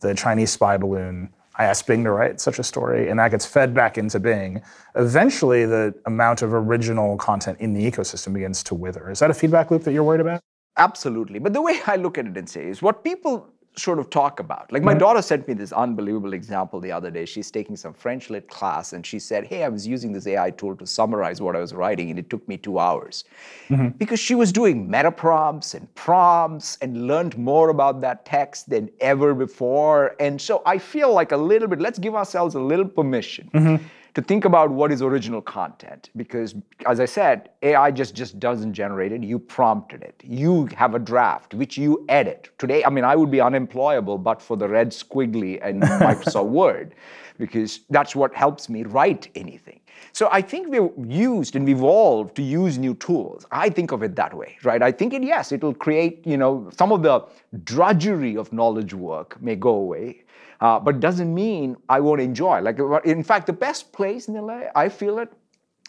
the 0.00 0.12
Chinese 0.12 0.50
spy 0.50 0.76
balloon, 0.76 1.32
I 1.54 1.66
ask 1.66 1.86
Bing 1.86 2.02
to 2.02 2.10
write 2.10 2.40
such 2.40 2.58
a 2.58 2.64
story, 2.64 3.10
and 3.10 3.20
that 3.20 3.30
gets 3.30 3.46
fed 3.46 3.74
back 3.74 3.96
into 3.96 4.18
Bing, 4.18 4.60
eventually 4.96 5.66
the 5.66 5.94
amount 6.04 6.42
of 6.42 6.52
original 6.52 7.16
content 7.16 7.60
in 7.60 7.74
the 7.74 7.88
ecosystem 7.88 8.32
begins 8.32 8.64
to 8.64 8.74
wither. 8.74 9.08
Is 9.08 9.20
that 9.20 9.30
a 9.30 9.34
feedback 9.34 9.70
loop 9.70 9.84
that 9.84 9.92
you're 9.92 10.02
worried 10.02 10.20
about? 10.20 10.40
Absolutely. 10.76 11.38
But 11.38 11.52
the 11.52 11.62
way 11.62 11.80
I 11.86 11.96
look 11.96 12.18
at 12.18 12.26
it 12.26 12.36
and 12.36 12.48
say 12.48 12.66
is 12.66 12.82
what 12.82 13.04
people 13.04 13.48
sort 13.76 13.98
of 13.98 14.08
talk 14.08 14.38
about. 14.38 14.70
Like 14.72 14.82
my 14.82 14.92
mm-hmm. 14.92 15.00
daughter 15.00 15.22
sent 15.22 15.48
me 15.48 15.54
this 15.54 15.72
unbelievable 15.72 16.32
example 16.32 16.80
the 16.80 16.92
other 16.92 17.10
day. 17.10 17.24
She's 17.24 17.50
taking 17.50 17.76
some 17.76 17.92
French 17.92 18.30
lit 18.30 18.48
class 18.48 18.92
and 18.92 19.04
she 19.04 19.18
said, 19.18 19.44
Hey, 19.44 19.64
I 19.64 19.68
was 19.68 19.86
using 19.86 20.12
this 20.12 20.26
AI 20.26 20.50
tool 20.50 20.76
to 20.76 20.86
summarize 20.86 21.40
what 21.40 21.56
I 21.56 21.60
was 21.60 21.74
writing 21.74 22.10
and 22.10 22.18
it 22.18 22.30
took 22.30 22.46
me 22.46 22.56
two 22.56 22.78
hours. 22.78 23.24
Mm-hmm. 23.68 23.88
Because 23.98 24.20
she 24.20 24.34
was 24.34 24.52
doing 24.52 24.88
meta 24.88 25.10
prompts 25.10 25.74
and 25.74 25.92
prompts 25.94 26.78
and 26.82 27.06
learned 27.06 27.36
more 27.36 27.70
about 27.70 28.00
that 28.02 28.24
text 28.24 28.70
than 28.70 28.90
ever 29.00 29.34
before. 29.34 30.14
And 30.20 30.40
so 30.40 30.62
I 30.64 30.78
feel 30.78 31.12
like 31.12 31.32
a 31.32 31.36
little 31.36 31.68
bit, 31.68 31.80
let's 31.80 31.98
give 31.98 32.14
ourselves 32.14 32.54
a 32.54 32.60
little 32.60 32.88
permission 32.88 33.50
mm-hmm. 33.52 33.84
To 34.14 34.22
think 34.22 34.44
about 34.44 34.70
what 34.70 34.92
is 34.92 35.02
original 35.02 35.42
content 35.42 36.10
because 36.16 36.54
as 36.86 37.00
i 37.00 37.04
said 37.04 37.50
ai 37.62 37.90
just 37.90 38.14
just 38.14 38.38
doesn't 38.38 38.72
generate 38.72 39.12
it 39.12 39.22
you 39.22 39.38
prompted 39.38 40.02
it 40.02 40.20
you 40.24 40.66
have 40.76 40.94
a 40.94 40.98
draft 40.98 41.54
which 41.54 41.76
you 41.76 42.04
edit 42.08 42.50
today 42.58 42.84
i 42.84 42.90
mean 42.90 43.04
i 43.04 43.16
would 43.16 43.30
be 43.30 43.40
unemployable 43.40 44.18
but 44.18 44.40
for 44.40 44.56
the 44.56 44.68
red 44.68 44.90
squiggly 44.90 45.62
in 45.64 45.80
microsoft 45.80 46.46
word 46.62 46.94
because 47.38 47.80
that's 47.90 48.14
what 48.14 48.34
helps 48.34 48.68
me 48.68 48.84
write 48.84 49.28
anything 49.34 49.80
so 50.12 50.28
I 50.30 50.42
think 50.42 50.68
we've 50.68 51.10
used 51.10 51.56
and 51.56 51.68
evolved 51.68 52.36
to 52.36 52.42
use 52.42 52.78
new 52.78 52.94
tools. 52.94 53.46
I 53.50 53.68
think 53.68 53.90
of 53.90 54.02
it 54.02 54.14
that 54.16 54.32
way, 54.34 54.56
right? 54.62 54.82
I 54.82 54.92
think 54.92 55.12
it, 55.12 55.22
yes, 55.22 55.50
it'll 55.50 55.74
create, 55.74 56.24
you 56.26 56.36
know, 56.36 56.70
some 56.76 56.92
of 56.92 57.02
the 57.02 57.24
drudgery 57.64 58.36
of 58.36 58.52
knowledge 58.52 58.94
work 58.94 59.40
may 59.42 59.56
go 59.56 59.70
away, 59.70 60.23
uh, 60.60 60.78
but 60.78 61.00
doesn't 61.00 61.32
mean 61.32 61.76
I 61.88 62.00
won't 62.00 62.20
enjoy. 62.20 62.60
Like, 62.60 62.78
in 63.04 63.22
fact, 63.22 63.46
the 63.46 63.52
best 63.52 63.92
place 63.92 64.28
in 64.28 64.34
LA, 64.34 64.62
I 64.74 64.88
feel 64.88 65.18
it, 65.18 65.32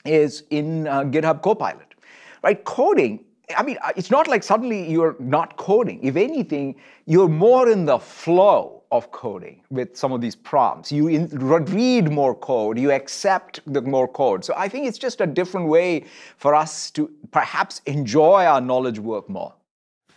is 0.06 0.44
in 0.50 0.88
uh, 0.88 1.04
GitHub 1.04 1.42
Copilot, 1.42 1.96
right? 2.44 2.64
Coding. 2.64 3.24
I 3.56 3.64
mean, 3.64 3.78
uh, 3.84 3.92
it's 3.96 4.10
not 4.10 4.28
like 4.28 4.44
suddenly 4.44 4.90
you're 4.90 5.16
not 5.20 5.58
coding. 5.58 6.00
If 6.04 6.16
anything, 6.16 6.76
you're 7.06 7.30
more 7.30 7.70
in 7.70 7.86
the 7.86 8.00
flow 8.00 8.84
of 8.92 9.12
coding 9.12 9.62
with 9.70 9.96
some 9.96 10.12
of 10.12 10.22
these 10.22 10.36
prompts. 10.36 10.92
You 10.92 11.08
in, 11.08 11.28
read 11.28 12.12
more 12.12 12.36
code, 12.36 12.80
you 12.80 12.92
accept 12.92 13.60
the 13.68 13.82
more 13.82 14.08
code. 14.08 14.46
So 14.46 14.54
I 14.56 14.68
think 14.68 14.88
it's 14.88 14.98
just 14.98 15.22
a 15.22 15.28
different 15.28 15.68
way 15.68 16.06
for 16.38 16.56
us 16.56 16.92
to 16.92 17.12
perhaps 17.32 17.82
enjoy 17.86 18.46
our 18.46 18.62
knowledge 18.62 19.00
work 19.00 19.30
more. 19.30 19.54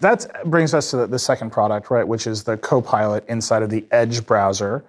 That 0.00 0.26
brings 0.44 0.74
us 0.74 0.90
to 0.90 0.98
the, 0.98 1.06
the 1.06 1.18
second 1.18 1.50
product, 1.50 1.90
right, 1.90 2.06
which 2.06 2.26
is 2.26 2.44
the 2.44 2.56
Copilot 2.56 3.24
inside 3.28 3.62
of 3.62 3.70
the 3.70 3.84
Edge 3.90 4.24
browser. 4.24 4.84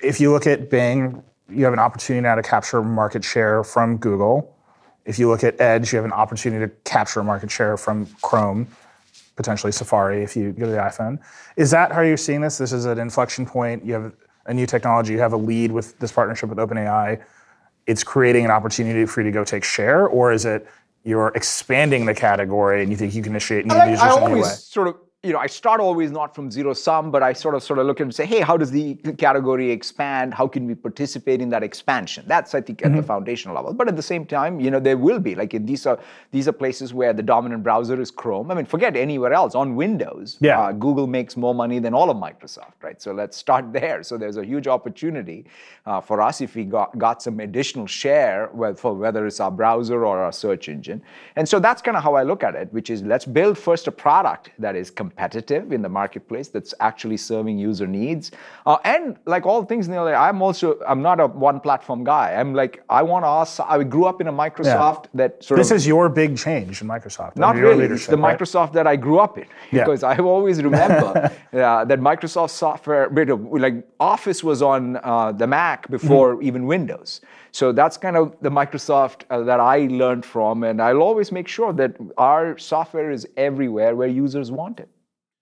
If 0.00 0.20
you 0.20 0.30
look 0.30 0.46
at 0.46 0.70
Bing, 0.70 1.22
you 1.48 1.64
have 1.64 1.72
an 1.72 1.80
opportunity 1.80 2.22
now 2.22 2.36
to 2.36 2.42
capture 2.42 2.82
market 2.82 3.24
share 3.24 3.64
from 3.64 3.96
Google. 3.96 4.56
If 5.04 5.18
you 5.18 5.28
look 5.28 5.42
at 5.42 5.60
Edge, 5.60 5.92
you 5.92 5.96
have 5.96 6.04
an 6.04 6.12
opportunity 6.12 6.64
to 6.64 6.72
capture 6.84 7.24
market 7.24 7.50
share 7.50 7.76
from 7.76 8.06
Chrome, 8.22 8.68
potentially 9.34 9.72
Safari 9.72 10.22
if 10.22 10.36
you 10.36 10.52
go 10.52 10.66
to 10.66 10.72
the 10.72 10.78
iPhone. 10.78 11.18
Is 11.56 11.70
that 11.72 11.90
how 11.90 12.02
you're 12.02 12.16
seeing 12.16 12.40
this? 12.40 12.58
This 12.58 12.72
is 12.72 12.84
an 12.84 12.98
inflection 12.98 13.44
point. 13.44 13.84
You 13.84 13.94
have 13.94 14.12
a 14.46 14.54
new 14.54 14.66
technology. 14.66 15.12
You 15.12 15.18
have 15.18 15.32
a 15.32 15.36
lead 15.36 15.72
with 15.72 15.98
this 15.98 16.12
partnership 16.12 16.48
with 16.48 16.58
OpenAI. 16.58 17.20
It's 17.86 18.04
creating 18.04 18.44
an 18.44 18.50
opportunity 18.52 19.04
for 19.06 19.20
you 19.20 19.24
to 19.24 19.32
go 19.32 19.42
take 19.42 19.64
share, 19.64 20.06
or 20.06 20.32
is 20.32 20.44
it 20.44 20.68
you're 21.04 21.28
expanding 21.34 22.04
the 22.06 22.14
category 22.14 22.82
and 22.82 22.90
you 22.90 22.96
think 22.96 23.14
you 23.14 23.22
can 23.22 23.32
initiate 23.32 23.66
new 23.66 23.74
I, 23.74 23.90
users 23.90 24.04
I 24.04 24.08
always 24.10 24.44
way? 24.44 24.50
sort 24.50 24.88
of, 24.88 24.96
you 25.22 25.34
know, 25.34 25.38
I 25.38 25.48
start 25.48 25.80
always 25.82 26.10
not 26.10 26.34
from 26.34 26.50
zero 26.50 26.72
sum, 26.72 27.10
but 27.10 27.22
I 27.22 27.34
sort 27.34 27.54
of 27.54 27.62
sort 27.62 27.78
of 27.78 27.86
look 27.86 28.00
and 28.00 28.14
say, 28.14 28.24
hey, 28.24 28.40
how 28.40 28.56
does 28.56 28.70
the 28.70 28.94
category 29.18 29.70
expand? 29.70 30.32
How 30.32 30.48
can 30.48 30.66
we 30.66 30.74
participate 30.74 31.42
in 31.42 31.50
that 31.50 31.62
expansion? 31.62 32.24
That's 32.26 32.54
I 32.54 32.62
think 32.62 32.80
at 32.80 32.90
Mm-hmm. 32.90 32.96
the 32.96 33.02
foundational 33.02 33.54
level. 33.54 33.74
But 33.74 33.86
at 33.88 33.96
the 33.96 34.02
same 34.02 34.24
time, 34.24 34.60
you 34.60 34.70
know, 34.70 34.80
there 34.80 34.96
will 34.96 35.18
be 35.20 35.34
like 35.34 35.50
these 35.66 35.84
are 35.84 35.98
these 36.30 36.48
are 36.48 36.52
places 36.52 36.94
where 36.94 37.12
the 37.12 37.22
dominant 37.22 37.62
browser 37.62 38.00
is 38.00 38.10
Chrome. 38.10 38.50
I 38.50 38.54
mean, 38.54 38.64
forget 38.64 38.96
anywhere 38.96 39.34
else 39.34 39.54
on 39.54 39.76
Windows. 39.76 40.38
Yeah. 40.40 40.58
uh, 40.58 40.72
Google 40.72 41.06
makes 41.06 41.36
more 41.36 41.54
money 41.54 41.80
than 41.80 41.92
all 41.92 42.08
of 42.08 42.16
Microsoft, 42.16 42.72
right? 42.82 43.00
So 43.02 43.12
let's 43.12 43.36
start 43.36 43.72
there. 43.74 44.02
So 44.02 44.16
there's 44.16 44.38
a 44.38 44.44
huge 44.44 44.66
opportunity 44.68 45.44
uh, 45.84 46.00
for 46.00 46.22
us 46.22 46.40
if 46.40 46.54
we 46.54 46.64
got, 46.64 46.96
got 46.96 47.22
some 47.22 47.40
additional 47.40 47.86
share, 47.86 48.48
for 48.76 48.94
whether 48.94 49.26
it's 49.26 49.38
our 49.38 49.50
browser 49.50 50.06
or 50.06 50.18
our 50.18 50.32
search 50.32 50.70
engine. 50.70 51.02
And 51.36 51.46
so 51.46 51.60
that's 51.60 51.82
kind 51.82 51.96
of 51.96 52.02
how 52.02 52.14
I 52.14 52.22
look 52.22 52.42
at 52.42 52.54
it, 52.54 52.72
which 52.72 52.88
is 52.88 53.02
let's 53.02 53.26
build 53.26 53.58
first 53.58 53.86
a 53.86 53.92
product 53.92 54.50
that 54.58 54.74
is 54.76 54.90
competitive 54.90 55.09
competitive 55.10 55.72
in 55.72 55.82
the 55.82 55.88
marketplace, 55.88 56.48
that's 56.48 56.72
actually 56.80 57.16
serving 57.16 57.58
user 57.58 57.86
needs. 57.86 58.30
Uh, 58.66 58.78
and 58.84 59.16
like 59.26 59.44
all 59.46 59.64
things, 59.64 59.88
Nilay, 59.88 60.16
I'm 60.16 60.40
also 60.42 60.78
I'm 60.86 61.02
not 61.02 61.20
a 61.20 61.26
one 61.26 61.60
platform 61.60 62.04
guy. 62.04 62.34
I'm 62.34 62.54
like 62.54 62.82
I 62.88 63.02
want 63.02 63.24
to 63.24 63.28
ask. 63.28 63.60
I 63.60 63.82
grew 63.82 64.04
up 64.04 64.20
in 64.20 64.28
a 64.28 64.32
Microsoft 64.32 65.04
yeah. 65.04 65.20
that 65.20 65.44
sort 65.44 65.58
this 65.58 65.70
of. 65.70 65.76
This 65.76 65.82
is 65.82 65.86
your 65.86 66.08
big 66.08 66.36
change 66.36 66.80
in 66.82 66.88
Microsoft. 66.88 67.36
Not 67.36 67.56
really. 67.56 67.84
It's 67.84 68.06
the 68.06 68.16
right? 68.16 68.38
Microsoft 68.38 68.72
that 68.72 68.86
I 68.86 68.96
grew 68.96 69.18
up 69.18 69.38
in 69.38 69.46
because 69.70 70.02
yeah. 70.06 70.08
I 70.08 70.16
always 70.18 70.62
remember 70.62 71.30
uh, 71.52 71.84
that 71.84 72.00
Microsoft 72.00 72.50
software, 72.50 73.08
like 73.10 73.76
Office 73.98 74.44
was 74.44 74.62
on 74.62 74.96
uh, 74.96 75.32
the 75.32 75.46
Mac 75.46 75.88
before 75.90 76.34
mm-hmm. 76.34 76.48
even 76.48 76.66
Windows. 76.66 77.20
So 77.52 77.72
that's 77.72 77.96
kind 77.96 78.16
of 78.16 78.36
the 78.40 78.50
Microsoft 78.50 79.22
uh, 79.30 79.42
that 79.42 79.60
I 79.60 79.88
learned 80.02 80.24
from, 80.24 80.62
and 80.62 80.80
I'll 80.80 81.02
always 81.02 81.32
make 81.32 81.48
sure 81.48 81.72
that 81.72 81.96
our 82.16 82.56
software 82.58 83.10
is 83.10 83.26
everywhere 83.36 83.96
where 83.96 84.08
users 84.08 84.52
want 84.52 84.78
it. 84.78 84.88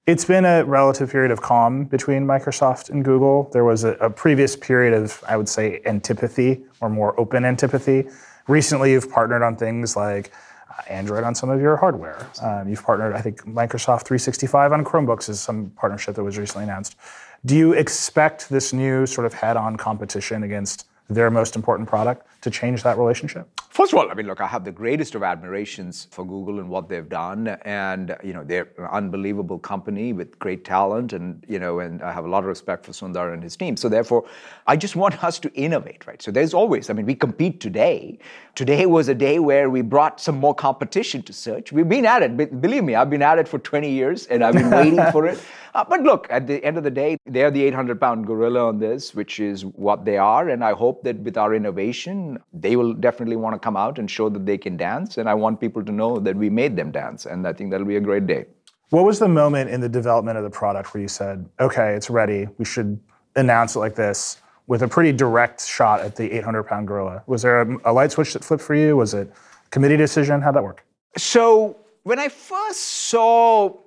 It's 0.09 0.25
been 0.25 0.47
a 0.47 0.65
relative 0.65 1.11
period 1.13 1.31
of 1.31 1.43
calm 1.43 1.85
between 1.85 2.25
Microsoft 2.25 2.89
and 2.89 3.05
Google. 3.05 3.51
There 3.53 3.65
was 3.65 3.85
a, 3.85 3.91
a 3.97 4.09
previous 4.09 4.57
period 4.57 4.95
of, 4.95 5.23
I 5.29 5.37
would 5.37 5.51
say, 5.51 5.83
antipathy 5.85 6.63
or 6.81 6.89
more 6.89 7.13
open 7.21 7.45
antipathy. 7.45 8.09
Recently, 8.47 8.93
you've 8.93 9.11
partnered 9.11 9.43
on 9.43 9.55
things 9.55 9.97
like 9.97 10.33
uh, 10.71 10.81
Android 10.89 11.25
on 11.25 11.35
some 11.35 11.51
of 11.51 11.61
your 11.61 11.77
hardware. 11.77 12.27
Um, 12.41 12.71
you've 12.71 12.83
partnered, 12.83 13.17
I 13.17 13.21
think, 13.21 13.43
Microsoft 13.43 14.05
365 14.05 14.73
on 14.73 14.83
Chromebooks 14.83 15.29
is 15.29 15.41
some 15.41 15.69
partnership 15.77 16.15
that 16.15 16.25
was 16.25 16.39
recently 16.39 16.65
announced. 16.65 16.97
Do 17.45 17.55
you 17.55 17.75
expect 17.75 18.49
this 18.49 18.73
new 18.73 19.05
sort 19.05 19.27
of 19.27 19.35
head 19.35 19.59
on 19.59 19.77
competition 19.77 20.43
against 20.43 20.87
their 21.11 21.31
most 21.31 21.55
important 21.55 21.87
product 21.87 22.27
to 22.41 22.51
change 22.51 22.83
that 22.83 22.99
relationship? 22.99 23.49
First 23.71 23.93
of 23.93 23.99
all, 23.99 24.11
I 24.11 24.15
mean, 24.15 24.27
look, 24.27 24.41
I 24.41 24.47
have 24.47 24.65
the 24.65 24.73
greatest 24.73 25.15
of 25.15 25.23
admirations 25.23 26.09
for 26.11 26.25
Google 26.25 26.59
and 26.59 26.69
what 26.69 26.89
they've 26.89 27.09
done, 27.09 27.49
and 27.63 28.17
you 28.25 28.33
know, 28.33 28.43
they're 28.43 28.69
an 28.79 28.87
unbelievable 28.87 29.59
company 29.59 30.13
with 30.13 30.39
great 30.39 30.65
talent, 30.65 31.13
and 31.13 31.45
you 31.49 31.59
know, 31.59 31.79
and 31.79 32.03
I 32.03 32.13
have 32.13 32.25
a 32.25 32.29
lot 32.29 32.41
of 32.41 32.47
respect 32.47 32.85
for 32.85 32.93
Sundar 32.93 33.33
and 33.33 33.43
his 33.43 33.57
team. 33.57 33.77
So 33.77 33.89
therefore, 33.89 34.25
I 34.67 34.77
just 34.77 34.97
want 34.97 35.23
us 35.29 35.39
to 35.41 35.53
innovate, 35.55 36.07
right? 36.07 36.21
So 36.21 36.31
there's 36.31 36.55
always, 36.55 36.91
I 36.91 36.93
mean, 36.93 37.07
we 37.07 37.15
compete 37.15 37.61
today. 37.61 38.19
Today 38.55 38.87
was 38.87 39.09
a 39.09 39.15
day 39.15 39.39
where 39.39 39.71
we 39.71 39.83
brought 39.83 40.21
some 40.21 40.39
more 40.39 40.55
competition 40.55 41.23
to 41.23 41.33
search. 41.33 41.71
We've 41.71 41.89
been 41.89 42.07
at 42.07 42.23
it. 42.23 42.61
Believe 42.61 42.83
me, 42.83 42.95
I've 42.97 43.11
been 43.11 43.23
at 43.23 43.39
it 43.39 43.47
for 43.47 43.59
20 43.59 43.91
years, 43.91 44.27
and 44.27 44.43
I've 44.43 44.55
been 44.55 44.71
waiting 44.71 45.05
for 45.13 45.27
it. 45.27 45.41
Uh, 45.75 45.85
but 45.89 46.03
look, 46.03 46.27
at 46.31 46.47
the 46.47 46.65
end 46.65 46.77
of 46.77 46.83
the 46.83 46.91
day, 46.91 47.17
they're 47.27 47.53
the 47.53 47.63
800 47.63 48.01
pound 48.01 48.27
gorilla 48.27 48.67
on 48.67 48.79
this, 48.79 49.15
which 49.15 49.39
is 49.39 49.65
what 49.65 50.05
they 50.05 50.17
are. 50.17 50.49
And 50.49 50.65
I 50.65 50.73
hope 50.73 51.05
that 51.05 51.19
with 51.19 51.37
our 51.37 51.55
innovation, 51.55 52.28
they 52.53 52.77
will 52.77 52.93
definitely 52.93 53.37
want 53.37 53.55
to 53.55 53.59
come 53.59 53.77
out 53.77 53.99
and 53.99 54.11
show 54.11 54.29
that 54.29 54.45
they 54.45 54.59
can 54.59 54.77
dance. 54.77 55.19
And 55.19 55.29
I 55.29 55.35
want 55.35 55.61
people 55.61 55.85
to 55.85 55.93
know 55.93 56.19
that 56.19 56.37
we 56.37 56.51
made 56.51 56.77
them 56.77 56.91
dance. 56.91 57.27
And 57.27 57.47
I 57.47 57.53
think 57.53 57.71
that'll 57.71 57.87
be 57.87 57.97
a 57.97 58.07
great 58.11 58.27
day. 58.27 58.47
What 58.91 59.05
was 59.05 59.19
the 59.19 59.29
moment 59.29 59.71
in 59.71 59.81
the 59.81 59.89
development 59.89 60.39
of 60.39 60.45
the 60.45 60.51
product 60.51 60.93
where 60.93 61.01
you 61.01 61.09
said, 61.09 61.49
okay, 61.61 61.95
it's 61.95 62.11
ready, 62.11 62.49
we 62.59 62.65
should 62.65 62.99
announce 63.37 63.77
it 63.77 63.81
like 63.81 63.95
this? 63.95 64.39
With 64.67 64.83
a 64.83 64.89
pretty 64.89 65.13
direct 65.13 65.67
shot 65.67 66.01
at 66.01 66.17
the 66.17 66.31
800 66.31 66.65
pound 66.65 66.89
gorilla. 66.89 67.23
Was 67.27 67.43
there 67.43 67.63
a, 67.63 67.77
a 67.87 67.93
light 67.93 68.13
switch 68.13 68.35
that 68.35 68.45
flipped 68.45 68.63
for 68.63 68.75
you? 68.75 68.97
Was 68.97 69.15
it 69.15 69.33
committee 69.71 69.97
decision? 69.97 70.43
How'd 70.43 70.57
that 70.57 70.63
work? 70.63 70.85
So, 71.17 71.77
when 72.03 72.19
I 72.19 72.29
first 72.29 72.81
saw 72.81 73.79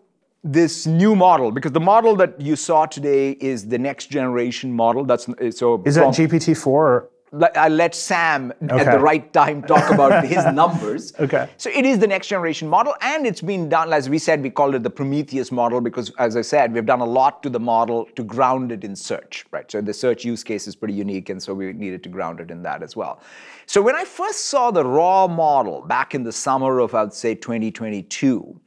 this 0.44 0.88
new 0.88 1.16
model 1.16 1.52
because 1.52 1.72
the 1.72 1.80
model 1.80 2.16
that 2.16 2.40
you 2.42 2.56
saw 2.56 2.86
today 2.86 3.32
is 3.34 3.68
the 3.68 3.78
next 3.78 4.08
generation 4.08 4.74
model 4.74 5.06
that's 5.06 5.26
so 5.56 5.84
is 5.86 5.96
that 5.96 6.08
gpt-4 6.08 6.68
or 6.68 7.10
I 7.56 7.70
let 7.70 7.96
Sam 7.96 8.52
okay. 8.62 8.82
at 8.82 8.92
the 8.92 9.00
right 9.00 9.32
time 9.32 9.62
talk 9.64 9.90
about 9.90 10.26
his 10.34 10.44
numbers. 10.48 11.14
Okay. 11.18 11.50
So 11.56 11.70
it 11.70 11.86
is 11.86 11.98
the 11.98 12.08
next 12.08 12.28
generation 12.28 12.68
model, 12.68 12.94
and 13.00 13.26
it's 13.26 13.40
been 13.40 13.70
done, 13.70 13.94
as 13.94 14.10
we 14.10 14.18
said, 14.18 14.44
we 14.44 14.50
called 14.50 14.76
it 14.76 14.84
the 14.84 14.90
Prometheus 14.90 15.50
model 15.50 15.80
because, 15.80 16.10
as 16.20 16.36
I 16.36 16.42
said, 16.42 16.74
we've 16.74 16.86
done 16.86 17.00
a 17.00 17.06
lot 17.06 17.42
to 17.44 17.50
the 17.50 17.60
model 17.60 18.06
to 18.16 18.24
ground 18.24 18.74
it 18.74 18.84
in 18.84 18.98
search, 18.98 19.46
right? 19.52 19.70
So 19.72 19.80
the 19.80 19.94
search 19.94 20.26
use 20.26 20.44
case 20.44 20.68
is 20.68 20.76
pretty 20.76 20.94
unique, 20.94 21.30
and 21.30 21.42
so 21.42 21.54
we 21.54 21.72
needed 21.72 22.04
to 22.04 22.10
ground 22.10 22.42
it 22.42 22.52
in 22.52 22.64
that 22.64 22.84
as 22.84 22.98
well. 22.98 23.22
So 23.66 23.82
when 23.82 23.96
I 23.96 24.04
first 24.04 24.48
saw 24.48 24.70
the 24.70 24.84
raw 24.84 25.26
model 25.26 25.84
back 25.84 26.14
in 26.14 26.24
the 26.24 26.34
summer 26.34 26.80
of, 26.80 26.94
I'd 26.94 27.14
say, 27.14 27.36
2022, 27.36 28.60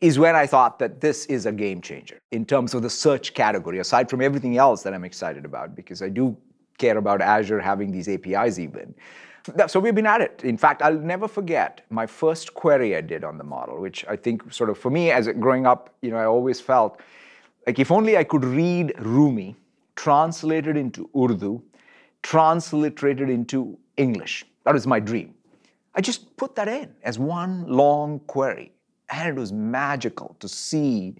is 0.00 0.18
when 0.18 0.34
I 0.34 0.46
thought 0.46 0.78
that 0.78 1.00
this 1.00 1.26
is 1.26 1.46
a 1.46 1.52
game 1.52 1.80
changer 1.80 2.18
in 2.30 2.44
terms 2.44 2.74
of 2.74 2.82
the 2.82 2.90
search 2.90 3.34
category, 3.34 3.78
aside 3.78 4.08
from 4.08 4.22
everything 4.22 4.56
else 4.56 4.82
that 4.82 4.94
I'm 4.94 5.04
excited 5.04 5.44
about, 5.44 5.74
because 5.74 6.02
I 6.02 6.08
do 6.08 6.36
care 6.78 6.98
about 6.98 7.20
Azure 7.20 7.60
having 7.60 7.90
these 7.92 8.08
APIs 8.08 8.58
even. 8.58 8.94
So 9.68 9.78
we've 9.78 9.94
been 9.94 10.06
at 10.06 10.20
it. 10.20 10.42
In 10.42 10.56
fact, 10.56 10.82
I'll 10.82 10.98
never 10.98 11.28
forget 11.28 11.82
my 11.90 12.06
first 12.06 12.54
query 12.54 12.96
I 12.96 13.00
did 13.00 13.22
on 13.22 13.38
the 13.38 13.44
model, 13.44 13.80
which 13.80 14.04
I 14.08 14.16
think 14.16 14.52
sort 14.52 14.70
of 14.70 14.78
for 14.78 14.90
me 14.90 15.12
as 15.12 15.28
growing 15.38 15.66
up, 15.66 15.94
you 16.02 16.10
know, 16.10 16.16
I 16.16 16.24
always 16.24 16.60
felt 16.60 17.00
like 17.66 17.78
if 17.78 17.92
only 17.92 18.16
I 18.16 18.24
could 18.24 18.44
read 18.44 18.92
Rumi, 18.98 19.54
translated 19.94 20.76
into 20.76 21.08
Urdu, 21.16 21.62
transliterated 22.22 23.30
into 23.30 23.78
English. 23.96 24.44
That 24.64 24.74
was 24.74 24.86
my 24.86 24.98
dream. 24.98 25.32
I 25.94 26.00
just 26.00 26.36
put 26.36 26.56
that 26.56 26.66
in 26.68 26.92
as 27.04 27.18
one 27.18 27.68
long 27.68 28.18
query 28.26 28.72
and 29.10 29.28
it 29.28 29.40
was 29.40 29.52
magical 29.52 30.36
to 30.40 30.48
see 30.48 31.14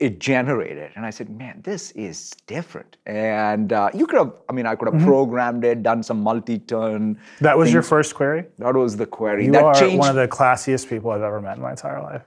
it 0.00 0.18
generated. 0.18 0.90
And 0.96 1.04
I 1.04 1.10
said, 1.10 1.28
man, 1.28 1.60
this 1.62 1.90
is 1.92 2.30
different. 2.46 2.96
And 3.04 3.72
uh, 3.72 3.90
you 3.92 4.06
could 4.06 4.18
have, 4.18 4.32
I 4.48 4.52
mean, 4.52 4.64
I 4.64 4.74
could 4.74 4.86
have 4.88 4.94
mm-hmm. 4.94 5.06
programmed 5.06 5.62
it, 5.64 5.82
done 5.82 6.02
some 6.02 6.22
multi-turn. 6.22 7.20
That 7.40 7.56
was 7.56 7.66
things. 7.66 7.74
your 7.74 7.82
first 7.82 8.14
query? 8.14 8.46
That 8.58 8.74
was 8.74 8.96
the 8.96 9.06
query. 9.06 9.44
You 9.44 9.52
that 9.52 9.62
are 9.62 9.74
changed. 9.74 9.98
one 9.98 10.08
of 10.08 10.16
the 10.16 10.26
classiest 10.26 10.88
people 10.88 11.10
I've 11.10 11.20
ever 11.20 11.40
met 11.40 11.56
in 11.56 11.62
my 11.62 11.72
entire 11.72 12.00
life. 12.00 12.22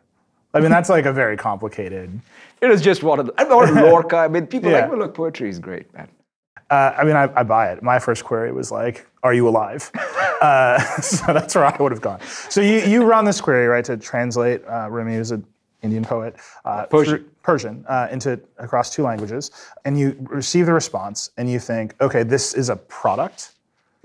I 0.53 0.59
mean, 0.59 0.69
that's 0.69 0.89
like 0.89 1.05
a 1.05 1.13
very 1.13 1.35
complicated. 1.35 2.21
It 2.61 2.71
is 2.71 2.81
just 2.81 3.03
one 3.03 3.19
of 3.19 3.25
the, 3.25 3.33
mean, 3.45 3.75
Lorca. 3.91 4.15
I 4.15 4.29
mean, 4.29 4.47
people 4.47 4.71
yeah. 4.71 4.83
like, 4.83 4.89
well, 4.89 4.99
look, 4.99 5.13
poetry 5.13 5.49
is 5.49 5.59
great, 5.59 5.93
man. 5.93 6.07
Uh, 6.69 6.95
I 6.97 7.03
mean, 7.03 7.17
I, 7.17 7.23
I, 7.35 7.43
buy 7.43 7.73
it. 7.73 7.83
My 7.83 7.99
first 7.99 8.23
query 8.23 8.53
was 8.53 8.71
like, 8.71 9.05
"Are 9.21 9.33
you 9.33 9.49
alive?" 9.49 9.91
uh, 10.41 10.79
so 11.01 11.33
that's 11.33 11.55
where 11.55 11.65
I 11.65 11.75
would 11.77 11.91
have 11.91 11.99
gone. 11.99 12.21
So 12.49 12.61
you, 12.61 12.79
you 12.79 13.03
run 13.03 13.25
this 13.25 13.41
query 13.41 13.67
right 13.67 13.83
to 13.83 13.97
translate 13.97 14.61
uh, 14.65 14.87
Rumi, 14.89 15.15
who's 15.15 15.31
an 15.31 15.45
Indian 15.81 16.05
poet, 16.05 16.37
uh, 16.63 16.85
Persian, 16.85 17.29
Persian 17.43 17.85
uh, 17.87 18.07
into 18.11 18.39
across 18.57 18.89
two 18.89 19.03
languages, 19.03 19.51
and 19.85 19.99
you 19.99 20.15
receive 20.29 20.65
the 20.65 20.73
response, 20.73 21.29
and 21.37 21.49
you 21.49 21.59
think, 21.59 21.95
"Okay, 22.01 22.23
this 22.23 22.53
is 22.53 22.69
a 22.69 22.75
product." 22.75 23.51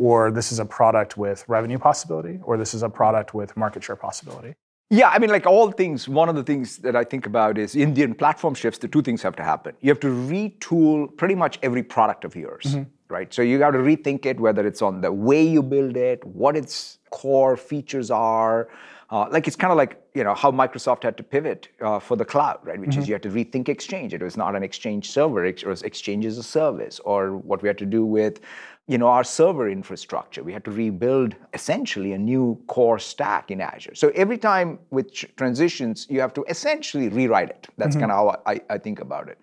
Or 0.01 0.31
this 0.31 0.53
is 0.53 0.61
a 0.61 0.65
product 0.65 1.17
with 1.17 1.45
revenue 1.49 1.77
possibility, 1.77 2.39
or 2.45 2.57
this 2.57 2.73
is 2.73 2.85
a 2.85 2.89
product 2.89 3.35
with 3.35 3.57
market 3.57 3.83
share 3.83 3.97
possibility. 3.97 4.55
Yeah, 4.91 5.11
I 5.11 5.19
mean, 5.19 5.29
like 5.29 5.45
all 5.45 5.71
things, 5.71 6.09
one 6.09 6.31
of 6.31 6.35
the 6.35 6.43
things 6.43 6.79
that 6.79 6.97
I 6.97 7.05
think 7.05 7.27
about 7.27 7.59
is 7.59 7.77
Indian 7.77 8.15
platform 8.15 8.55
shifts. 8.55 8.79
The 8.79 8.89
two 8.89 9.03
things 9.03 9.23
have 9.23 9.37
to 9.37 9.43
happen. 9.43 9.75
You 9.81 9.91
have 9.91 10.01
to 10.01 10.07
retool 10.07 11.15
pretty 11.17 11.35
much 11.35 11.59
every 11.63 11.83
product 11.83 12.25
of 12.25 12.35
yours, 12.35 12.65
mm-hmm. 12.65 12.85
right? 13.09 13.33
So 13.35 13.43
you 13.43 13.59
got 13.59 13.73
to 13.73 13.79
rethink 13.79 14.25
it, 14.25 14.41
whether 14.41 14.67
it's 14.67 14.81
on 14.81 15.03
the 15.03 15.13
way 15.13 15.43
you 15.47 15.63
build 15.63 15.97
it, 15.99 16.25
what 16.25 16.57
its 16.57 16.99
core 17.11 17.57
features 17.57 18.11
are. 18.11 18.69
Uh, 19.11 19.27
like 19.31 19.47
it's 19.47 19.57
kind 19.57 19.71
of 19.71 19.77
like 19.77 20.01
you 20.19 20.25
know 20.25 20.35
how 20.35 20.51
Microsoft 20.63 21.03
had 21.09 21.17
to 21.17 21.23
pivot 21.35 21.69
uh, 21.81 22.01
for 22.07 22.17
the 22.17 22.25
cloud, 22.25 22.59
right? 22.65 22.81
Which 22.81 22.91
mm-hmm. 22.91 23.03
is 23.03 23.09
you 23.09 23.15
had 23.15 23.23
to 23.29 23.31
rethink 23.31 23.69
Exchange. 23.69 24.13
It 24.13 24.23
was 24.23 24.37
not 24.37 24.57
an 24.59 24.63
Exchange 24.63 25.05
server; 25.17 25.45
it 25.45 25.65
was 25.65 25.83
Exchange 25.91 26.25
as 26.27 26.37
a 26.39 26.43
service, 26.43 27.01
or 27.11 27.37
what 27.51 27.63
we 27.63 27.69
had 27.69 27.79
to 27.79 27.87
do 27.87 28.05
with 28.05 28.41
you 28.89 28.97
know, 28.97 29.07
our 29.07 29.23
server 29.23 29.69
infrastructure. 29.69 30.43
We 30.43 30.53
had 30.55 30.65
to 30.65 30.71
rebuild 30.71 31.37
essentially 31.53 32.15
a 32.15 32.19
new 32.19 32.59
core 32.69 32.99
stack 32.99 33.51
in 33.51 33.61
Azure. 33.61 33.95
So 33.95 34.11
every 34.15 34.39
time 34.39 34.79
with 34.91 35.13
transitions, 35.37 36.07
you 36.09 36.21
have 36.21 36.33
to 36.33 36.45
essentially 36.49 37.11
rewrite 37.11 37.51
it. 37.51 37.69
That's 37.77 37.95
mm-hmm. 37.95 38.09
kind 38.09 38.13
of 38.13 38.17
how 38.17 38.43
I, 38.47 38.61
I 38.71 38.79
think 38.79 39.01
about 39.01 39.29
it. 39.29 39.39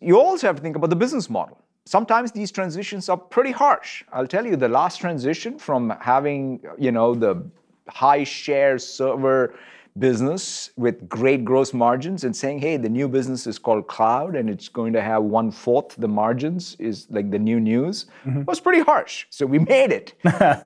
You 0.00 0.20
also 0.20 0.46
have 0.46 0.56
to 0.56 0.62
think 0.62 0.76
about 0.76 0.90
the 0.90 1.00
business 1.04 1.28
model. 1.28 1.58
Sometimes 1.84 2.30
these 2.30 2.52
transitions 2.52 3.08
are 3.08 3.16
pretty 3.16 3.50
harsh. 3.50 4.04
I'll 4.12 4.32
tell 4.36 4.46
you, 4.46 4.54
the 4.54 4.68
last 4.68 5.00
transition 5.00 5.58
from 5.58 5.90
having, 6.00 6.62
you 6.78 6.92
know, 6.92 7.16
the 7.16 7.44
high 7.88 8.22
share 8.22 8.78
server 8.78 9.54
business 9.98 10.70
with 10.76 11.08
great 11.08 11.44
gross 11.44 11.74
margins 11.74 12.24
and 12.24 12.34
saying, 12.34 12.60
hey, 12.60 12.76
the 12.76 12.88
new 12.88 13.08
business 13.08 13.46
is 13.46 13.58
called 13.58 13.86
cloud 13.88 14.36
and 14.36 14.48
it's 14.48 14.68
going 14.68 14.92
to 14.92 15.02
have 15.02 15.22
one 15.22 15.50
fourth 15.50 15.96
the 15.96 16.08
margins 16.08 16.76
is 16.78 17.06
like 17.10 17.30
the 17.30 17.38
new 17.38 17.58
news 17.58 18.06
mm-hmm. 18.24 18.44
was 18.44 18.60
pretty 18.60 18.82
harsh. 18.82 19.26
So 19.30 19.46
we 19.46 19.58
made 19.58 19.90
it. 19.92 20.14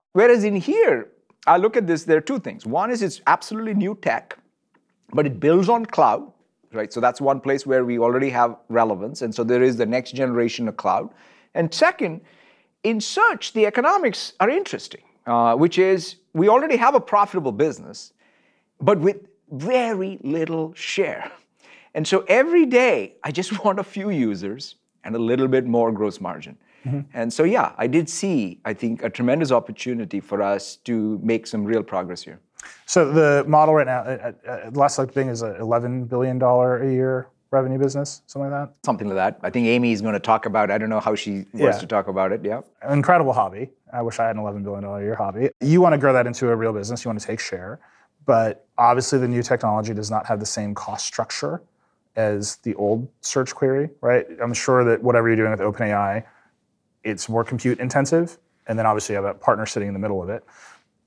Whereas 0.12 0.44
in 0.44 0.56
here, 0.56 1.08
I 1.46 1.56
look 1.56 1.76
at 1.76 1.86
this, 1.86 2.04
there 2.04 2.18
are 2.18 2.22
two 2.22 2.38
things. 2.38 2.66
One 2.66 2.90
is 2.90 3.02
it's 3.02 3.20
absolutely 3.26 3.74
new 3.74 3.98
tech, 4.00 4.38
but 5.12 5.26
it 5.26 5.40
builds 5.40 5.68
on 5.68 5.86
cloud, 5.86 6.30
right? 6.72 6.92
So 6.92 7.00
that's 7.00 7.20
one 7.20 7.40
place 7.40 7.66
where 7.66 7.84
we 7.84 7.98
already 7.98 8.30
have 8.30 8.56
relevance. 8.68 9.22
And 9.22 9.34
so 9.34 9.44
there 9.44 9.62
is 9.62 9.76
the 9.76 9.86
next 9.86 10.12
generation 10.12 10.68
of 10.68 10.76
cloud. 10.76 11.10
And 11.54 11.72
second, 11.72 12.20
in 12.82 13.00
search, 13.00 13.52
the 13.52 13.66
economics 13.66 14.34
are 14.40 14.50
interesting, 14.50 15.02
uh, 15.26 15.54
which 15.54 15.78
is 15.78 16.16
we 16.34 16.48
already 16.48 16.76
have 16.76 16.94
a 16.94 17.00
profitable 17.00 17.52
business 17.52 18.13
but 18.80 18.98
with 18.98 19.16
very 19.50 20.18
little 20.22 20.72
share. 20.74 21.30
And 21.94 22.06
so 22.06 22.24
every 22.28 22.66
day, 22.66 23.14
I 23.22 23.30
just 23.30 23.64
want 23.64 23.78
a 23.78 23.84
few 23.84 24.10
users 24.10 24.76
and 25.04 25.14
a 25.14 25.18
little 25.18 25.48
bit 25.48 25.66
more 25.66 25.92
gross 25.92 26.20
margin. 26.20 26.56
Mm-hmm. 26.84 27.00
And 27.14 27.32
so, 27.32 27.44
yeah, 27.44 27.72
I 27.78 27.86
did 27.86 28.08
see, 28.08 28.60
I 28.64 28.74
think, 28.74 29.02
a 29.02 29.08
tremendous 29.10 29.50
opportunity 29.50 30.20
for 30.20 30.42
us 30.42 30.76
to 30.84 31.18
make 31.22 31.46
some 31.46 31.64
real 31.64 31.82
progress 31.82 32.22
here. 32.22 32.40
So 32.86 33.10
the 33.10 33.44
model 33.46 33.74
right 33.74 33.86
now, 33.86 34.00
uh, 34.00 34.32
uh, 34.46 34.50
uh 34.50 34.70
last 34.72 34.98
like 34.98 35.12
thing 35.12 35.28
is 35.28 35.42
a 35.42 35.54
$11 35.54 36.08
billion 36.08 36.40
a 36.42 36.92
year 36.92 37.28
revenue 37.50 37.78
business, 37.78 38.22
something 38.26 38.50
like 38.50 38.68
that. 38.68 38.74
Something 38.84 39.08
like 39.08 39.16
that. 39.16 39.38
I 39.42 39.50
think 39.50 39.66
Amy 39.66 39.92
is 39.92 40.02
going 40.02 40.14
to 40.14 40.20
talk 40.20 40.44
about. 40.44 40.70
I 40.70 40.76
don't 40.76 40.90
know 40.90 41.00
how 41.00 41.14
she 41.14 41.46
wants 41.52 41.76
Yeah. 41.76 41.78
to 41.78 41.86
talk 41.86 42.08
about 42.08 42.32
it. 42.32 42.44
Yeah. 42.44 42.60
incredible 42.90 43.32
hobby. 43.32 43.70
I 43.92 44.02
wish 44.02 44.18
I 44.18 44.26
had 44.26 44.36
an 44.36 44.42
$11 44.42 44.64
billion 44.64 44.84
a 44.84 45.00
year 45.00 45.14
hobby. 45.14 45.50
You 45.60 45.80
want 45.80 45.92
to 45.92 45.98
grow 45.98 46.12
that 46.12 46.26
into 46.26 46.50
a 46.50 46.56
real 46.56 46.72
business, 46.72 47.04
you 47.04 47.08
want 47.08 47.20
to 47.20 47.26
take 47.26 47.40
share. 47.40 47.80
But 48.26 48.63
obviously, 48.78 49.18
the 49.18 49.28
new 49.28 49.42
technology 49.42 49.94
does 49.94 50.10
not 50.10 50.26
have 50.26 50.40
the 50.40 50.46
same 50.46 50.74
cost 50.74 51.06
structure 51.06 51.62
as 52.16 52.56
the 52.56 52.74
old 52.76 53.08
search 53.20 53.54
query, 53.54 53.90
right? 54.00 54.26
I'm 54.42 54.54
sure 54.54 54.84
that 54.84 55.02
whatever 55.02 55.28
you're 55.28 55.36
doing 55.36 55.50
with 55.50 55.60
OpenAI, 55.60 56.24
it's 57.02 57.28
more 57.28 57.44
compute 57.44 57.80
intensive. 57.80 58.38
And 58.66 58.78
then 58.78 58.86
obviously, 58.86 59.14
you 59.14 59.22
have 59.22 59.36
a 59.36 59.38
partner 59.38 59.66
sitting 59.66 59.88
in 59.88 59.94
the 59.94 60.00
middle 60.00 60.22
of 60.22 60.28
it. 60.28 60.44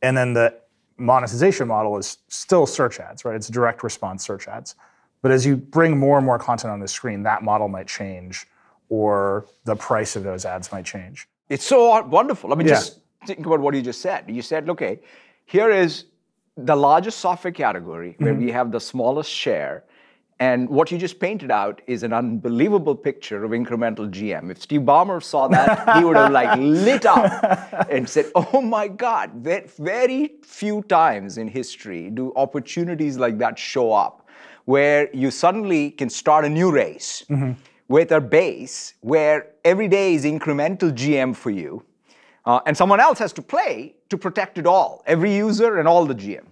And 0.01 0.15
then 0.15 0.34
the 0.34 0.53
monetization 0.97 1.67
model 1.67 1.97
is 1.97 2.17
still 2.27 2.65
search 2.65 2.99
ads, 2.99 3.25
right? 3.25 3.36
It's 3.36 3.47
direct 3.47 3.84
response 3.84 4.23
search 4.25 4.47
ads. 4.47 4.75
But 5.21 5.32
as 5.32 5.45
you 5.45 5.58
bring 5.58 5.97
more 5.97 6.17
and 6.17 6.25
more 6.25 6.38
content 6.38 6.71
on 6.71 6.80
the 6.80 6.88
screen, 6.88 7.23
that 7.23 7.41
model 7.43 7.67
might 7.67 7.88
change 7.88 8.47
or 8.89 9.47
the 9.65 9.75
price 9.75 10.15
of 10.15 10.23
those 10.23 10.45
ads 10.45 10.71
might 10.71 10.86
change. 10.86 11.27
It's 11.49 11.65
so 11.65 12.01
wonderful. 12.06 12.53
I 12.53 12.56
mean, 12.56 12.67
Yeah. 12.67 12.75
just 12.75 12.99
think 13.25 13.45
about 13.45 13.60
what 13.60 13.73
you 13.73 13.82
just 13.82 14.01
said. 14.01 14.25
You 14.27 14.41
said, 14.41 14.69
okay, 14.69 14.99
here 15.45 15.69
is 15.69 16.06
the 16.58 16.76
largest 16.76 17.20
software 17.20 17.52
category 17.54 18.15
where 18.17 18.34
Mm-hmm. 18.34 18.46
we 18.46 18.52
have 18.52 18.72
the 18.72 18.80
smallest 18.80 19.30
share. 19.32 19.84
And 20.39 20.70
what 20.70 20.91
you 20.91 21.00
just 21.00 21.20
painted 21.20 21.50
out 21.50 21.82
is 21.88 22.04
an 22.04 22.13
unbelievable 22.13 22.96
picture 22.96 23.43
of 23.43 23.52
incremental 23.52 24.08
GM. 24.12 24.52
If 24.52 24.62
Steve 24.62 24.82
Ballmer 24.82 25.22
saw 25.24 25.48
that, 25.48 25.98
he 25.98 26.04
would 26.06 26.15
have 26.15 26.32
like 26.32 26.58
lit 26.60 27.08
up 27.08 27.88
and 27.89 28.08
said, 28.08 28.26
"Oh 28.36 28.62
my 28.62 28.88
God!" 28.88 29.32
Very 29.34 30.34
few 30.43 30.84
times 30.84 31.39
in 31.39 31.48
history 31.48 32.12
do 32.12 32.32
opportunities 32.36 33.17
like 33.17 33.39
that 33.39 33.58
show 33.58 33.91
up, 33.91 34.28
where 34.65 35.10
you 35.12 35.32
suddenly 35.32 35.89
can 35.89 36.10
start 36.10 36.46
a 36.46 36.50
new 36.50 36.72
race 36.72 37.26
with 37.88 38.12
a 38.12 38.22
base 38.22 38.93
where 39.02 39.48
every 39.65 39.88
day 39.88 40.13
is 40.13 40.24
incremental 40.24 40.91
GM 40.91 41.36
for 41.36 41.50
you, 41.50 41.84
uh, 42.46 42.60
and 42.67 42.78
someone 42.78 43.00
else 43.00 43.17
has 43.17 43.34
to 43.34 43.41
play 43.41 43.96
to 44.10 44.17
protect 44.17 44.58
it 44.58 44.65
all, 44.65 45.04
every 45.06 45.36
user 45.36 45.80
and 45.80 45.88
all 45.88 46.06
the 46.06 46.15
GM. 46.15 46.46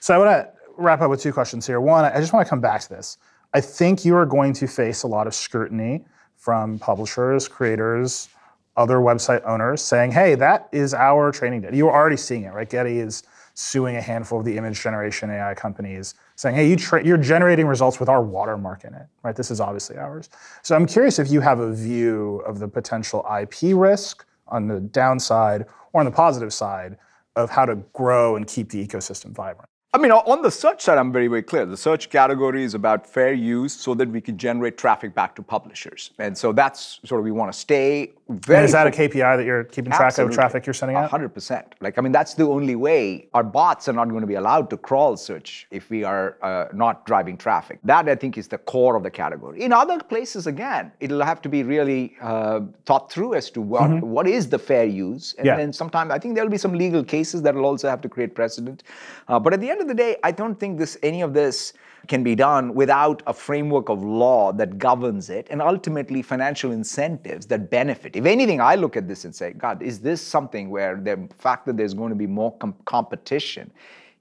So 0.00 0.14
I 0.14 0.18
want 0.18 0.30
to 0.30 0.52
wrap 0.76 1.00
up 1.00 1.10
with 1.10 1.20
two 1.20 1.32
questions 1.32 1.66
here. 1.66 1.80
One, 1.80 2.04
I 2.04 2.18
just 2.20 2.32
want 2.32 2.44
to 2.46 2.50
come 2.50 2.60
back 2.60 2.80
to 2.82 2.88
this. 2.88 3.18
I 3.54 3.60
think 3.60 4.04
you 4.04 4.16
are 4.16 4.26
going 4.26 4.52
to 4.54 4.66
face 4.66 5.02
a 5.02 5.06
lot 5.06 5.26
of 5.26 5.34
scrutiny 5.34 6.04
from 6.36 6.78
publishers, 6.78 7.46
creators, 7.46 8.28
other 8.76 8.96
website 8.96 9.42
owners 9.44 9.82
saying, 9.82 10.10
hey, 10.10 10.34
that 10.34 10.68
is 10.72 10.94
our 10.94 11.30
training 11.30 11.60
data. 11.60 11.76
You 11.76 11.88
are 11.88 11.94
already 11.94 12.16
seeing 12.16 12.44
it, 12.44 12.52
right? 12.52 12.68
Getty 12.68 12.98
is 12.98 13.22
suing 13.54 13.96
a 13.96 14.00
handful 14.00 14.38
of 14.38 14.46
the 14.46 14.56
image 14.56 14.80
generation 14.80 15.30
AI 15.30 15.54
companies, 15.54 16.14
saying, 16.36 16.56
hey, 16.56 16.68
you 16.68 16.76
tra- 16.76 17.04
you're 17.04 17.18
generating 17.18 17.66
results 17.66 18.00
with 18.00 18.08
our 18.08 18.22
watermark 18.22 18.84
in 18.84 18.94
it, 18.94 19.06
right? 19.22 19.36
This 19.36 19.50
is 19.50 19.60
obviously 19.60 19.98
ours. 19.98 20.30
So 20.62 20.74
I'm 20.74 20.86
curious 20.86 21.18
if 21.18 21.30
you 21.30 21.40
have 21.40 21.60
a 21.60 21.72
view 21.72 22.42
of 22.46 22.58
the 22.58 22.68
potential 22.68 23.26
IP 23.40 23.76
risk 23.76 24.24
on 24.48 24.68
the 24.68 24.80
downside 24.80 25.66
or 25.92 26.00
on 26.00 26.04
the 26.04 26.12
positive 26.12 26.52
side 26.52 26.96
of 27.36 27.50
how 27.50 27.64
to 27.64 27.76
grow 27.92 28.36
and 28.36 28.46
keep 28.46 28.70
the 28.70 28.86
ecosystem 28.86 29.30
vibrant. 29.32 29.68
I 29.94 29.98
mean, 29.98 30.10
on 30.10 30.40
the 30.40 30.50
search 30.50 30.80
side, 30.80 30.96
I'm 30.96 31.12
very, 31.12 31.28
very 31.28 31.42
clear. 31.42 31.66
The 31.66 31.76
search 31.76 32.08
category 32.08 32.64
is 32.64 32.72
about 32.72 33.06
fair 33.06 33.34
use 33.34 33.74
so 33.74 33.92
that 33.94 34.08
we 34.08 34.22
can 34.22 34.38
generate 34.38 34.78
traffic 34.78 35.14
back 35.14 35.34
to 35.36 35.42
publishers. 35.42 36.12
And 36.18 36.36
so 36.36 36.50
that's 36.52 36.98
sort 37.04 37.18
of, 37.18 37.24
we 37.26 37.30
want 37.30 37.52
to 37.52 37.58
stay 37.58 38.12
very. 38.32 38.58
And 38.58 38.64
is 38.64 38.72
that 38.72 38.86
a 38.86 38.90
KPI 38.90 39.36
that 39.36 39.44
you're 39.44 39.64
keeping 39.64 39.92
track 39.92 40.16
of 40.18 40.30
traffic 40.30 40.66
you're 40.66 40.74
sending 40.74 40.96
out? 40.96 41.10
hundred 41.10 41.30
percent. 41.30 41.74
Like, 41.80 41.98
I 41.98 42.00
mean, 42.00 42.12
that's 42.12 42.34
the 42.34 42.46
only 42.46 42.76
way. 42.76 43.28
Our 43.34 43.42
bots 43.44 43.88
are 43.88 43.92
not 43.92 44.08
going 44.08 44.20
to 44.22 44.26
be 44.26 44.34
allowed 44.34 44.70
to 44.70 44.76
crawl 44.76 45.16
search 45.16 45.66
if 45.70 45.90
we 45.90 46.04
are 46.04 46.36
uh, 46.42 46.66
not 46.72 47.06
driving 47.06 47.36
traffic. 47.36 47.78
That 47.84 48.08
I 48.08 48.14
think 48.14 48.38
is 48.38 48.48
the 48.48 48.58
core 48.58 48.96
of 48.96 49.02
the 49.02 49.10
category. 49.10 49.60
In 49.62 49.72
other 49.72 49.98
places, 50.00 50.46
again, 50.46 50.92
it'll 51.00 51.22
have 51.22 51.40
to 51.42 51.48
be 51.48 51.62
really 51.62 52.16
uh, 52.20 52.60
thought 52.86 53.10
through 53.12 53.34
as 53.34 53.50
to 53.50 53.60
what 53.60 54.02
what 54.02 54.26
is 54.26 54.48
the 54.48 54.58
fair 54.58 54.84
use. 54.84 55.34
And 55.38 55.46
Yeah. 55.46 55.56
then 55.56 55.72
sometimes 55.72 56.10
I 56.10 56.18
think 56.18 56.34
there'll 56.34 56.50
be 56.50 56.58
some 56.58 56.74
legal 56.74 57.04
cases 57.04 57.42
that 57.42 57.54
will 57.54 57.66
also 57.66 57.88
have 57.88 58.00
to 58.02 58.08
create 58.08 58.34
precedent. 58.34 58.82
Uh, 59.28 59.38
but 59.38 59.52
at 59.52 59.60
the 59.60 59.70
end 59.70 59.80
of 59.80 59.88
the 59.88 59.94
day, 59.94 60.16
I 60.24 60.30
don't 60.30 60.58
think 60.58 60.78
this 60.78 60.96
any 61.02 61.20
of 61.22 61.32
this 61.34 61.72
can 62.08 62.22
be 62.22 62.34
done 62.34 62.74
without 62.74 63.22
a 63.26 63.32
framework 63.32 63.88
of 63.88 64.02
law 64.02 64.52
that 64.52 64.78
governs 64.78 65.30
it 65.30 65.46
and 65.50 65.62
ultimately 65.62 66.22
financial 66.22 66.72
incentives 66.72 67.46
that 67.46 67.70
benefit. 67.70 68.16
If 68.16 68.26
anything, 68.26 68.60
I 68.60 68.74
look 68.74 68.96
at 68.96 69.06
this 69.06 69.24
and 69.24 69.34
say, 69.34 69.52
God, 69.52 69.82
is 69.82 70.00
this 70.00 70.20
something 70.20 70.70
where 70.70 70.96
the 70.96 71.28
fact 71.38 71.66
that 71.66 71.76
there's 71.76 71.94
going 71.94 72.10
to 72.10 72.16
be 72.16 72.26
more 72.26 72.56
com- 72.58 72.74
competition 72.84 73.70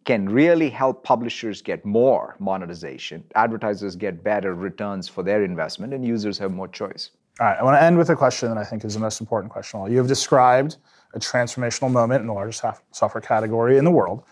can 0.05 0.27
really 0.27 0.69
help 0.69 1.03
publishers 1.03 1.61
get 1.61 1.85
more 1.85 2.35
monetization, 2.39 3.23
advertisers 3.35 3.95
get 3.95 4.23
better 4.23 4.55
returns 4.55 5.07
for 5.07 5.23
their 5.23 5.43
investment, 5.43 5.93
and 5.93 6.03
users 6.03 6.37
have 6.39 6.51
more 6.51 6.67
choice? 6.67 7.11
All 7.39 7.47
right, 7.47 7.57
I 7.57 7.63
want 7.63 7.75
to 7.75 7.83
end 7.83 7.97
with 7.97 8.09
a 8.09 8.15
question 8.15 8.49
that 8.49 8.57
I 8.57 8.63
think 8.63 8.83
is 8.83 8.95
the 8.95 8.99
most 8.99 9.21
important 9.21 9.51
question. 9.51 9.79
of 9.79 9.83
all. 9.83 9.91
You 9.91 9.97
have 9.97 10.07
described 10.07 10.77
a 11.13 11.19
transformational 11.19 11.91
moment 11.91 12.21
in 12.21 12.27
the 12.27 12.33
largest 12.33 12.63
software 12.91 13.21
category 13.21 13.77
in 13.77 13.85
the 13.85 13.91
world. 13.91 14.23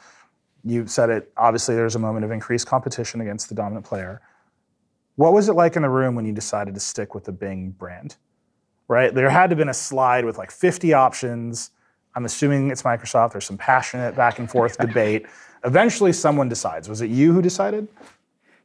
You 0.63 0.87
said 0.87 1.09
it, 1.09 1.31
obviously, 1.37 1.75
there's 1.75 1.95
a 1.95 1.99
moment 1.99 2.25
of 2.25 2.31
increased 2.31 2.67
competition 2.67 3.21
against 3.21 3.49
the 3.49 3.55
dominant 3.55 3.85
player. 3.85 4.21
What 5.15 5.33
was 5.33 5.49
it 5.49 5.53
like 5.53 5.75
in 5.75 5.81
the 5.81 5.89
room 5.89 6.15
when 6.15 6.25
you 6.25 6.33
decided 6.33 6.73
to 6.73 6.79
stick 6.79 7.13
with 7.13 7.25
the 7.25 7.31
Bing 7.31 7.71
brand? 7.71 8.17
Right? 8.87 9.13
There 9.13 9.29
had 9.29 9.47
to 9.47 9.53
have 9.53 9.57
been 9.57 9.69
a 9.69 9.73
slide 9.73 10.25
with 10.25 10.37
like 10.37 10.51
50 10.51 10.93
options. 10.93 11.71
I'm 12.15 12.25
assuming 12.25 12.71
it's 12.71 12.83
Microsoft. 12.83 13.33
There's 13.33 13.45
some 13.45 13.57
passionate 13.57 14.15
back 14.15 14.39
and 14.39 14.49
forth 14.49 14.77
debate. 14.79 15.25
Eventually, 15.63 16.13
someone 16.13 16.49
decides. 16.49 16.89
Was 16.89 17.01
it 17.01 17.09
you 17.09 17.33
who 17.33 17.41
decided? 17.41 17.87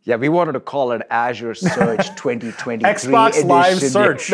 Yeah, 0.05 0.17
we 0.17 0.29
wanted 0.29 0.53
to 0.53 0.61
call 0.61 0.93
it 0.93 1.03
Azure 1.11 1.55
Search 1.55 2.09
2023 2.17 2.79
Xbox 2.79 3.29
edition. 3.31 3.49
Live 3.49 3.81
Search. 3.81 4.33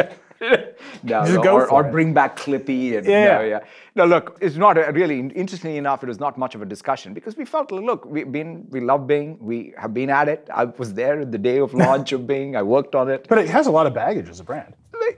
No, 1.03 1.25
no, 1.25 1.53
or, 1.53 1.71
or 1.71 1.85
bring 1.85 2.15
back 2.15 2.37
Clippy. 2.37 2.97
And, 2.97 3.07
Yeah. 3.07 3.39
No, 3.39 3.43
yeah. 3.43 3.61
No, 3.95 4.05
look, 4.07 4.39
it's 4.41 4.57
not 4.57 4.79
a, 4.79 4.91
really. 4.93 5.19
Interestingly 5.19 5.77
enough, 5.77 6.03
it 6.03 6.07
was 6.07 6.21
not 6.21 6.39
much 6.39 6.55
of 6.55 6.63
a 6.63 6.67
discussion 6.67 7.13
because 7.13 7.37
we 7.37 7.45
felt, 7.45 7.71
look, 7.71 8.05
we've 8.05 8.31
been, 8.31 8.67
we 8.71 8.81
love 8.81 9.07
Bing. 9.07 9.37
We 9.41 9.75
have 9.77 9.93
been 9.93 10.11
at 10.11 10.29
it. 10.29 10.49
I 10.53 10.65
was 10.65 10.95
there 10.95 11.25
the 11.25 11.39
day 11.39 11.59
of 11.59 11.75
launch 11.85 12.13
of 12.13 12.27
Bing. 12.27 12.57
I 12.57 12.63
worked 12.63 12.95
on 12.95 13.11
it. 13.11 13.27
But 13.29 13.39
it 13.39 13.49
has 13.49 13.67
a 13.67 13.71
lot 13.71 13.87
of 13.87 13.95
baggage 13.95 14.29
as 14.29 14.41
a 14.41 14.45
brand. 14.45 14.75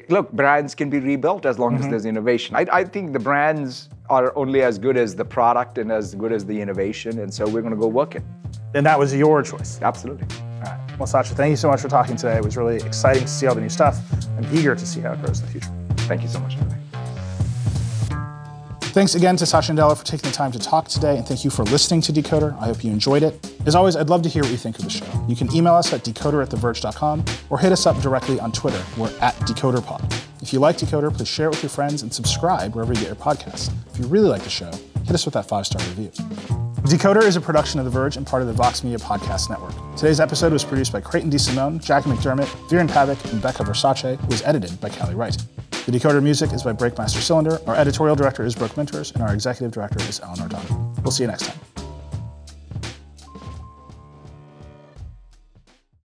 Look, 0.08 0.32
brands 0.32 0.74
can 0.74 0.90
be 0.90 1.00
rebuilt 1.00 1.44
as 1.44 1.58
long 1.58 1.74
as 1.74 1.82
mm-hmm. 1.82 1.90
there's 1.90 2.06
innovation. 2.06 2.56
I, 2.56 2.66
I 2.72 2.84
think 2.84 3.12
the 3.12 3.18
brands 3.18 3.88
are 4.08 4.36
only 4.36 4.62
as 4.62 4.78
good 4.78 4.96
as 4.96 5.14
the 5.14 5.24
product 5.24 5.78
and 5.78 5.90
as 5.90 6.14
good 6.14 6.32
as 6.32 6.44
the 6.44 6.60
innovation, 6.60 7.18
and 7.18 7.32
so 7.32 7.46
we're 7.46 7.62
going 7.62 7.74
to 7.74 7.80
go 7.80 7.88
work 7.88 8.14
it. 8.14 8.22
And 8.74 8.86
that 8.86 8.98
was 8.98 9.14
your 9.14 9.42
choice. 9.42 9.80
Absolutely. 9.82 10.26
All 10.92 10.98
right. 10.98 10.98
Well, 10.98 11.06
Satya, 11.06 11.34
thank 11.34 11.50
you 11.50 11.56
so 11.56 11.68
much 11.68 11.80
for 11.80 11.88
talking 11.88 12.16
today. 12.16 12.36
It 12.36 12.44
was 12.44 12.56
really 12.56 12.76
exciting 12.76 13.22
to 13.22 13.28
see 13.28 13.46
all 13.46 13.54
the 13.54 13.60
new 13.60 13.68
stuff. 13.68 13.98
I'm 14.36 14.46
eager 14.56 14.74
to 14.74 14.86
see 14.86 15.00
how 15.00 15.12
it 15.12 15.22
grows 15.22 15.40
in 15.40 15.46
the 15.46 15.52
future. 15.52 15.70
Thank 16.08 16.22
you 16.22 16.28
so 16.28 16.40
much. 16.40 16.56
Thanks 18.92 19.14
again 19.14 19.36
to 19.38 19.46
Satya 19.46 19.74
Nadella 19.74 19.96
for 19.96 20.04
taking 20.04 20.28
the 20.30 20.36
time 20.36 20.52
to 20.52 20.58
talk 20.58 20.86
today, 20.86 21.16
and 21.16 21.26
thank 21.26 21.44
you 21.44 21.50
for 21.50 21.62
listening 21.64 22.02
to 22.02 22.12
Decoder. 22.12 22.54
I 22.60 22.66
hope 22.66 22.84
you 22.84 22.92
enjoyed 22.92 23.22
it. 23.22 23.50
As 23.64 23.74
always, 23.74 23.96
I'd 23.96 24.10
love 24.10 24.20
to 24.22 24.28
hear 24.28 24.42
what 24.42 24.50
you 24.50 24.58
think 24.58 24.78
of 24.78 24.84
the 24.84 24.90
show. 24.90 25.06
You 25.26 25.34
can 25.34 25.50
email 25.56 25.72
us 25.72 25.94
at 25.94 26.04
decoder 26.04 26.42
at 26.42 26.50
theverge.com 26.50 27.24
or 27.48 27.58
hit 27.58 27.72
us 27.72 27.86
up 27.86 27.98
directly 28.02 28.38
on 28.38 28.52
Twitter. 28.52 28.84
We're 28.98 29.10
at 29.20 29.34
DecoderPod. 29.36 30.12
If 30.42 30.52
you 30.52 30.58
like 30.58 30.76
Decoder, 30.76 31.16
please 31.16 31.28
share 31.28 31.46
it 31.46 31.50
with 31.50 31.62
your 31.62 31.70
friends 31.70 32.02
and 32.02 32.12
subscribe 32.12 32.74
wherever 32.74 32.92
you 32.92 32.98
get 32.98 33.06
your 33.06 33.16
podcasts. 33.16 33.72
If 33.94 33.98
you 33.98 34.06
really 34.08 34.28
like 34.28 34.42
the 34.42 34.50
show, 34.50 34.70
hit 35.06 35.12
us 35.12 35.24
with 35.24 35.34
that 35.34 35.46
five 35.46 35.64
star 35.64 35.80
review. 35.88 36.61
Decoder 36.88 37.22
is 37.22 37.36
a 37.36 37.40
production 37.40 37.78
of 37.78 37.84
The 37.84 37.90
Verge 37.90 38.16
and 38.16 38.26
part 38.26 38.42
of 38.42 38.48
the 38.48 38.54
Vox 38.54 38.82
Media 38.82 38.98
Podcast 38.98 39.48
Network. 39.48 39.72
Today's 39.96 40.20
episode 40.20 40.52
was 40.52 40.64
produced 40.64 40.92
by 40.92 41.00
Creighton 41.00 41.30
DeSimone, 41.30 41.82
Jackie 41.82 42.10
McDermott, 42.10 42.46
Vjeran 42.68 42.88
Pavic, 42.88 43.32
and 43.32 43.40
Becca 43.40 43.62
Versace, 43.62 44.20
who 44.20 44.26
was 44.26 44.42
edited 44.42 44.78
by 44.80 44.90
Callie 44.90 45.14
Wright. 45.14 45.36
The 45.86 45.92
Decoder 45.92 46.22
music 46.22 46.52
is 46.52 46.62
by 46.62 46.72
Breakmaster 46.72 47.20
Cylinder, 47.20 47.60
our 47.66 47.76
editorial 47.76 48.16
director 48.16 48.44
is 48.44 48.54
Brooke 48.54 48.72
Minters, 48.72 49.14
and 49.14 49.22
our 49.22 49.32
executive 49.32 49.72
director 49.72 50.00
is 50.08 50.20
Eleanor 50.20 50.48
Dunn. 50.48 50.94
We'll 51.02 51.12
see 51.12 51.22
you 51.22 51.28
next 51.28 51.46
time. 51.46 51.71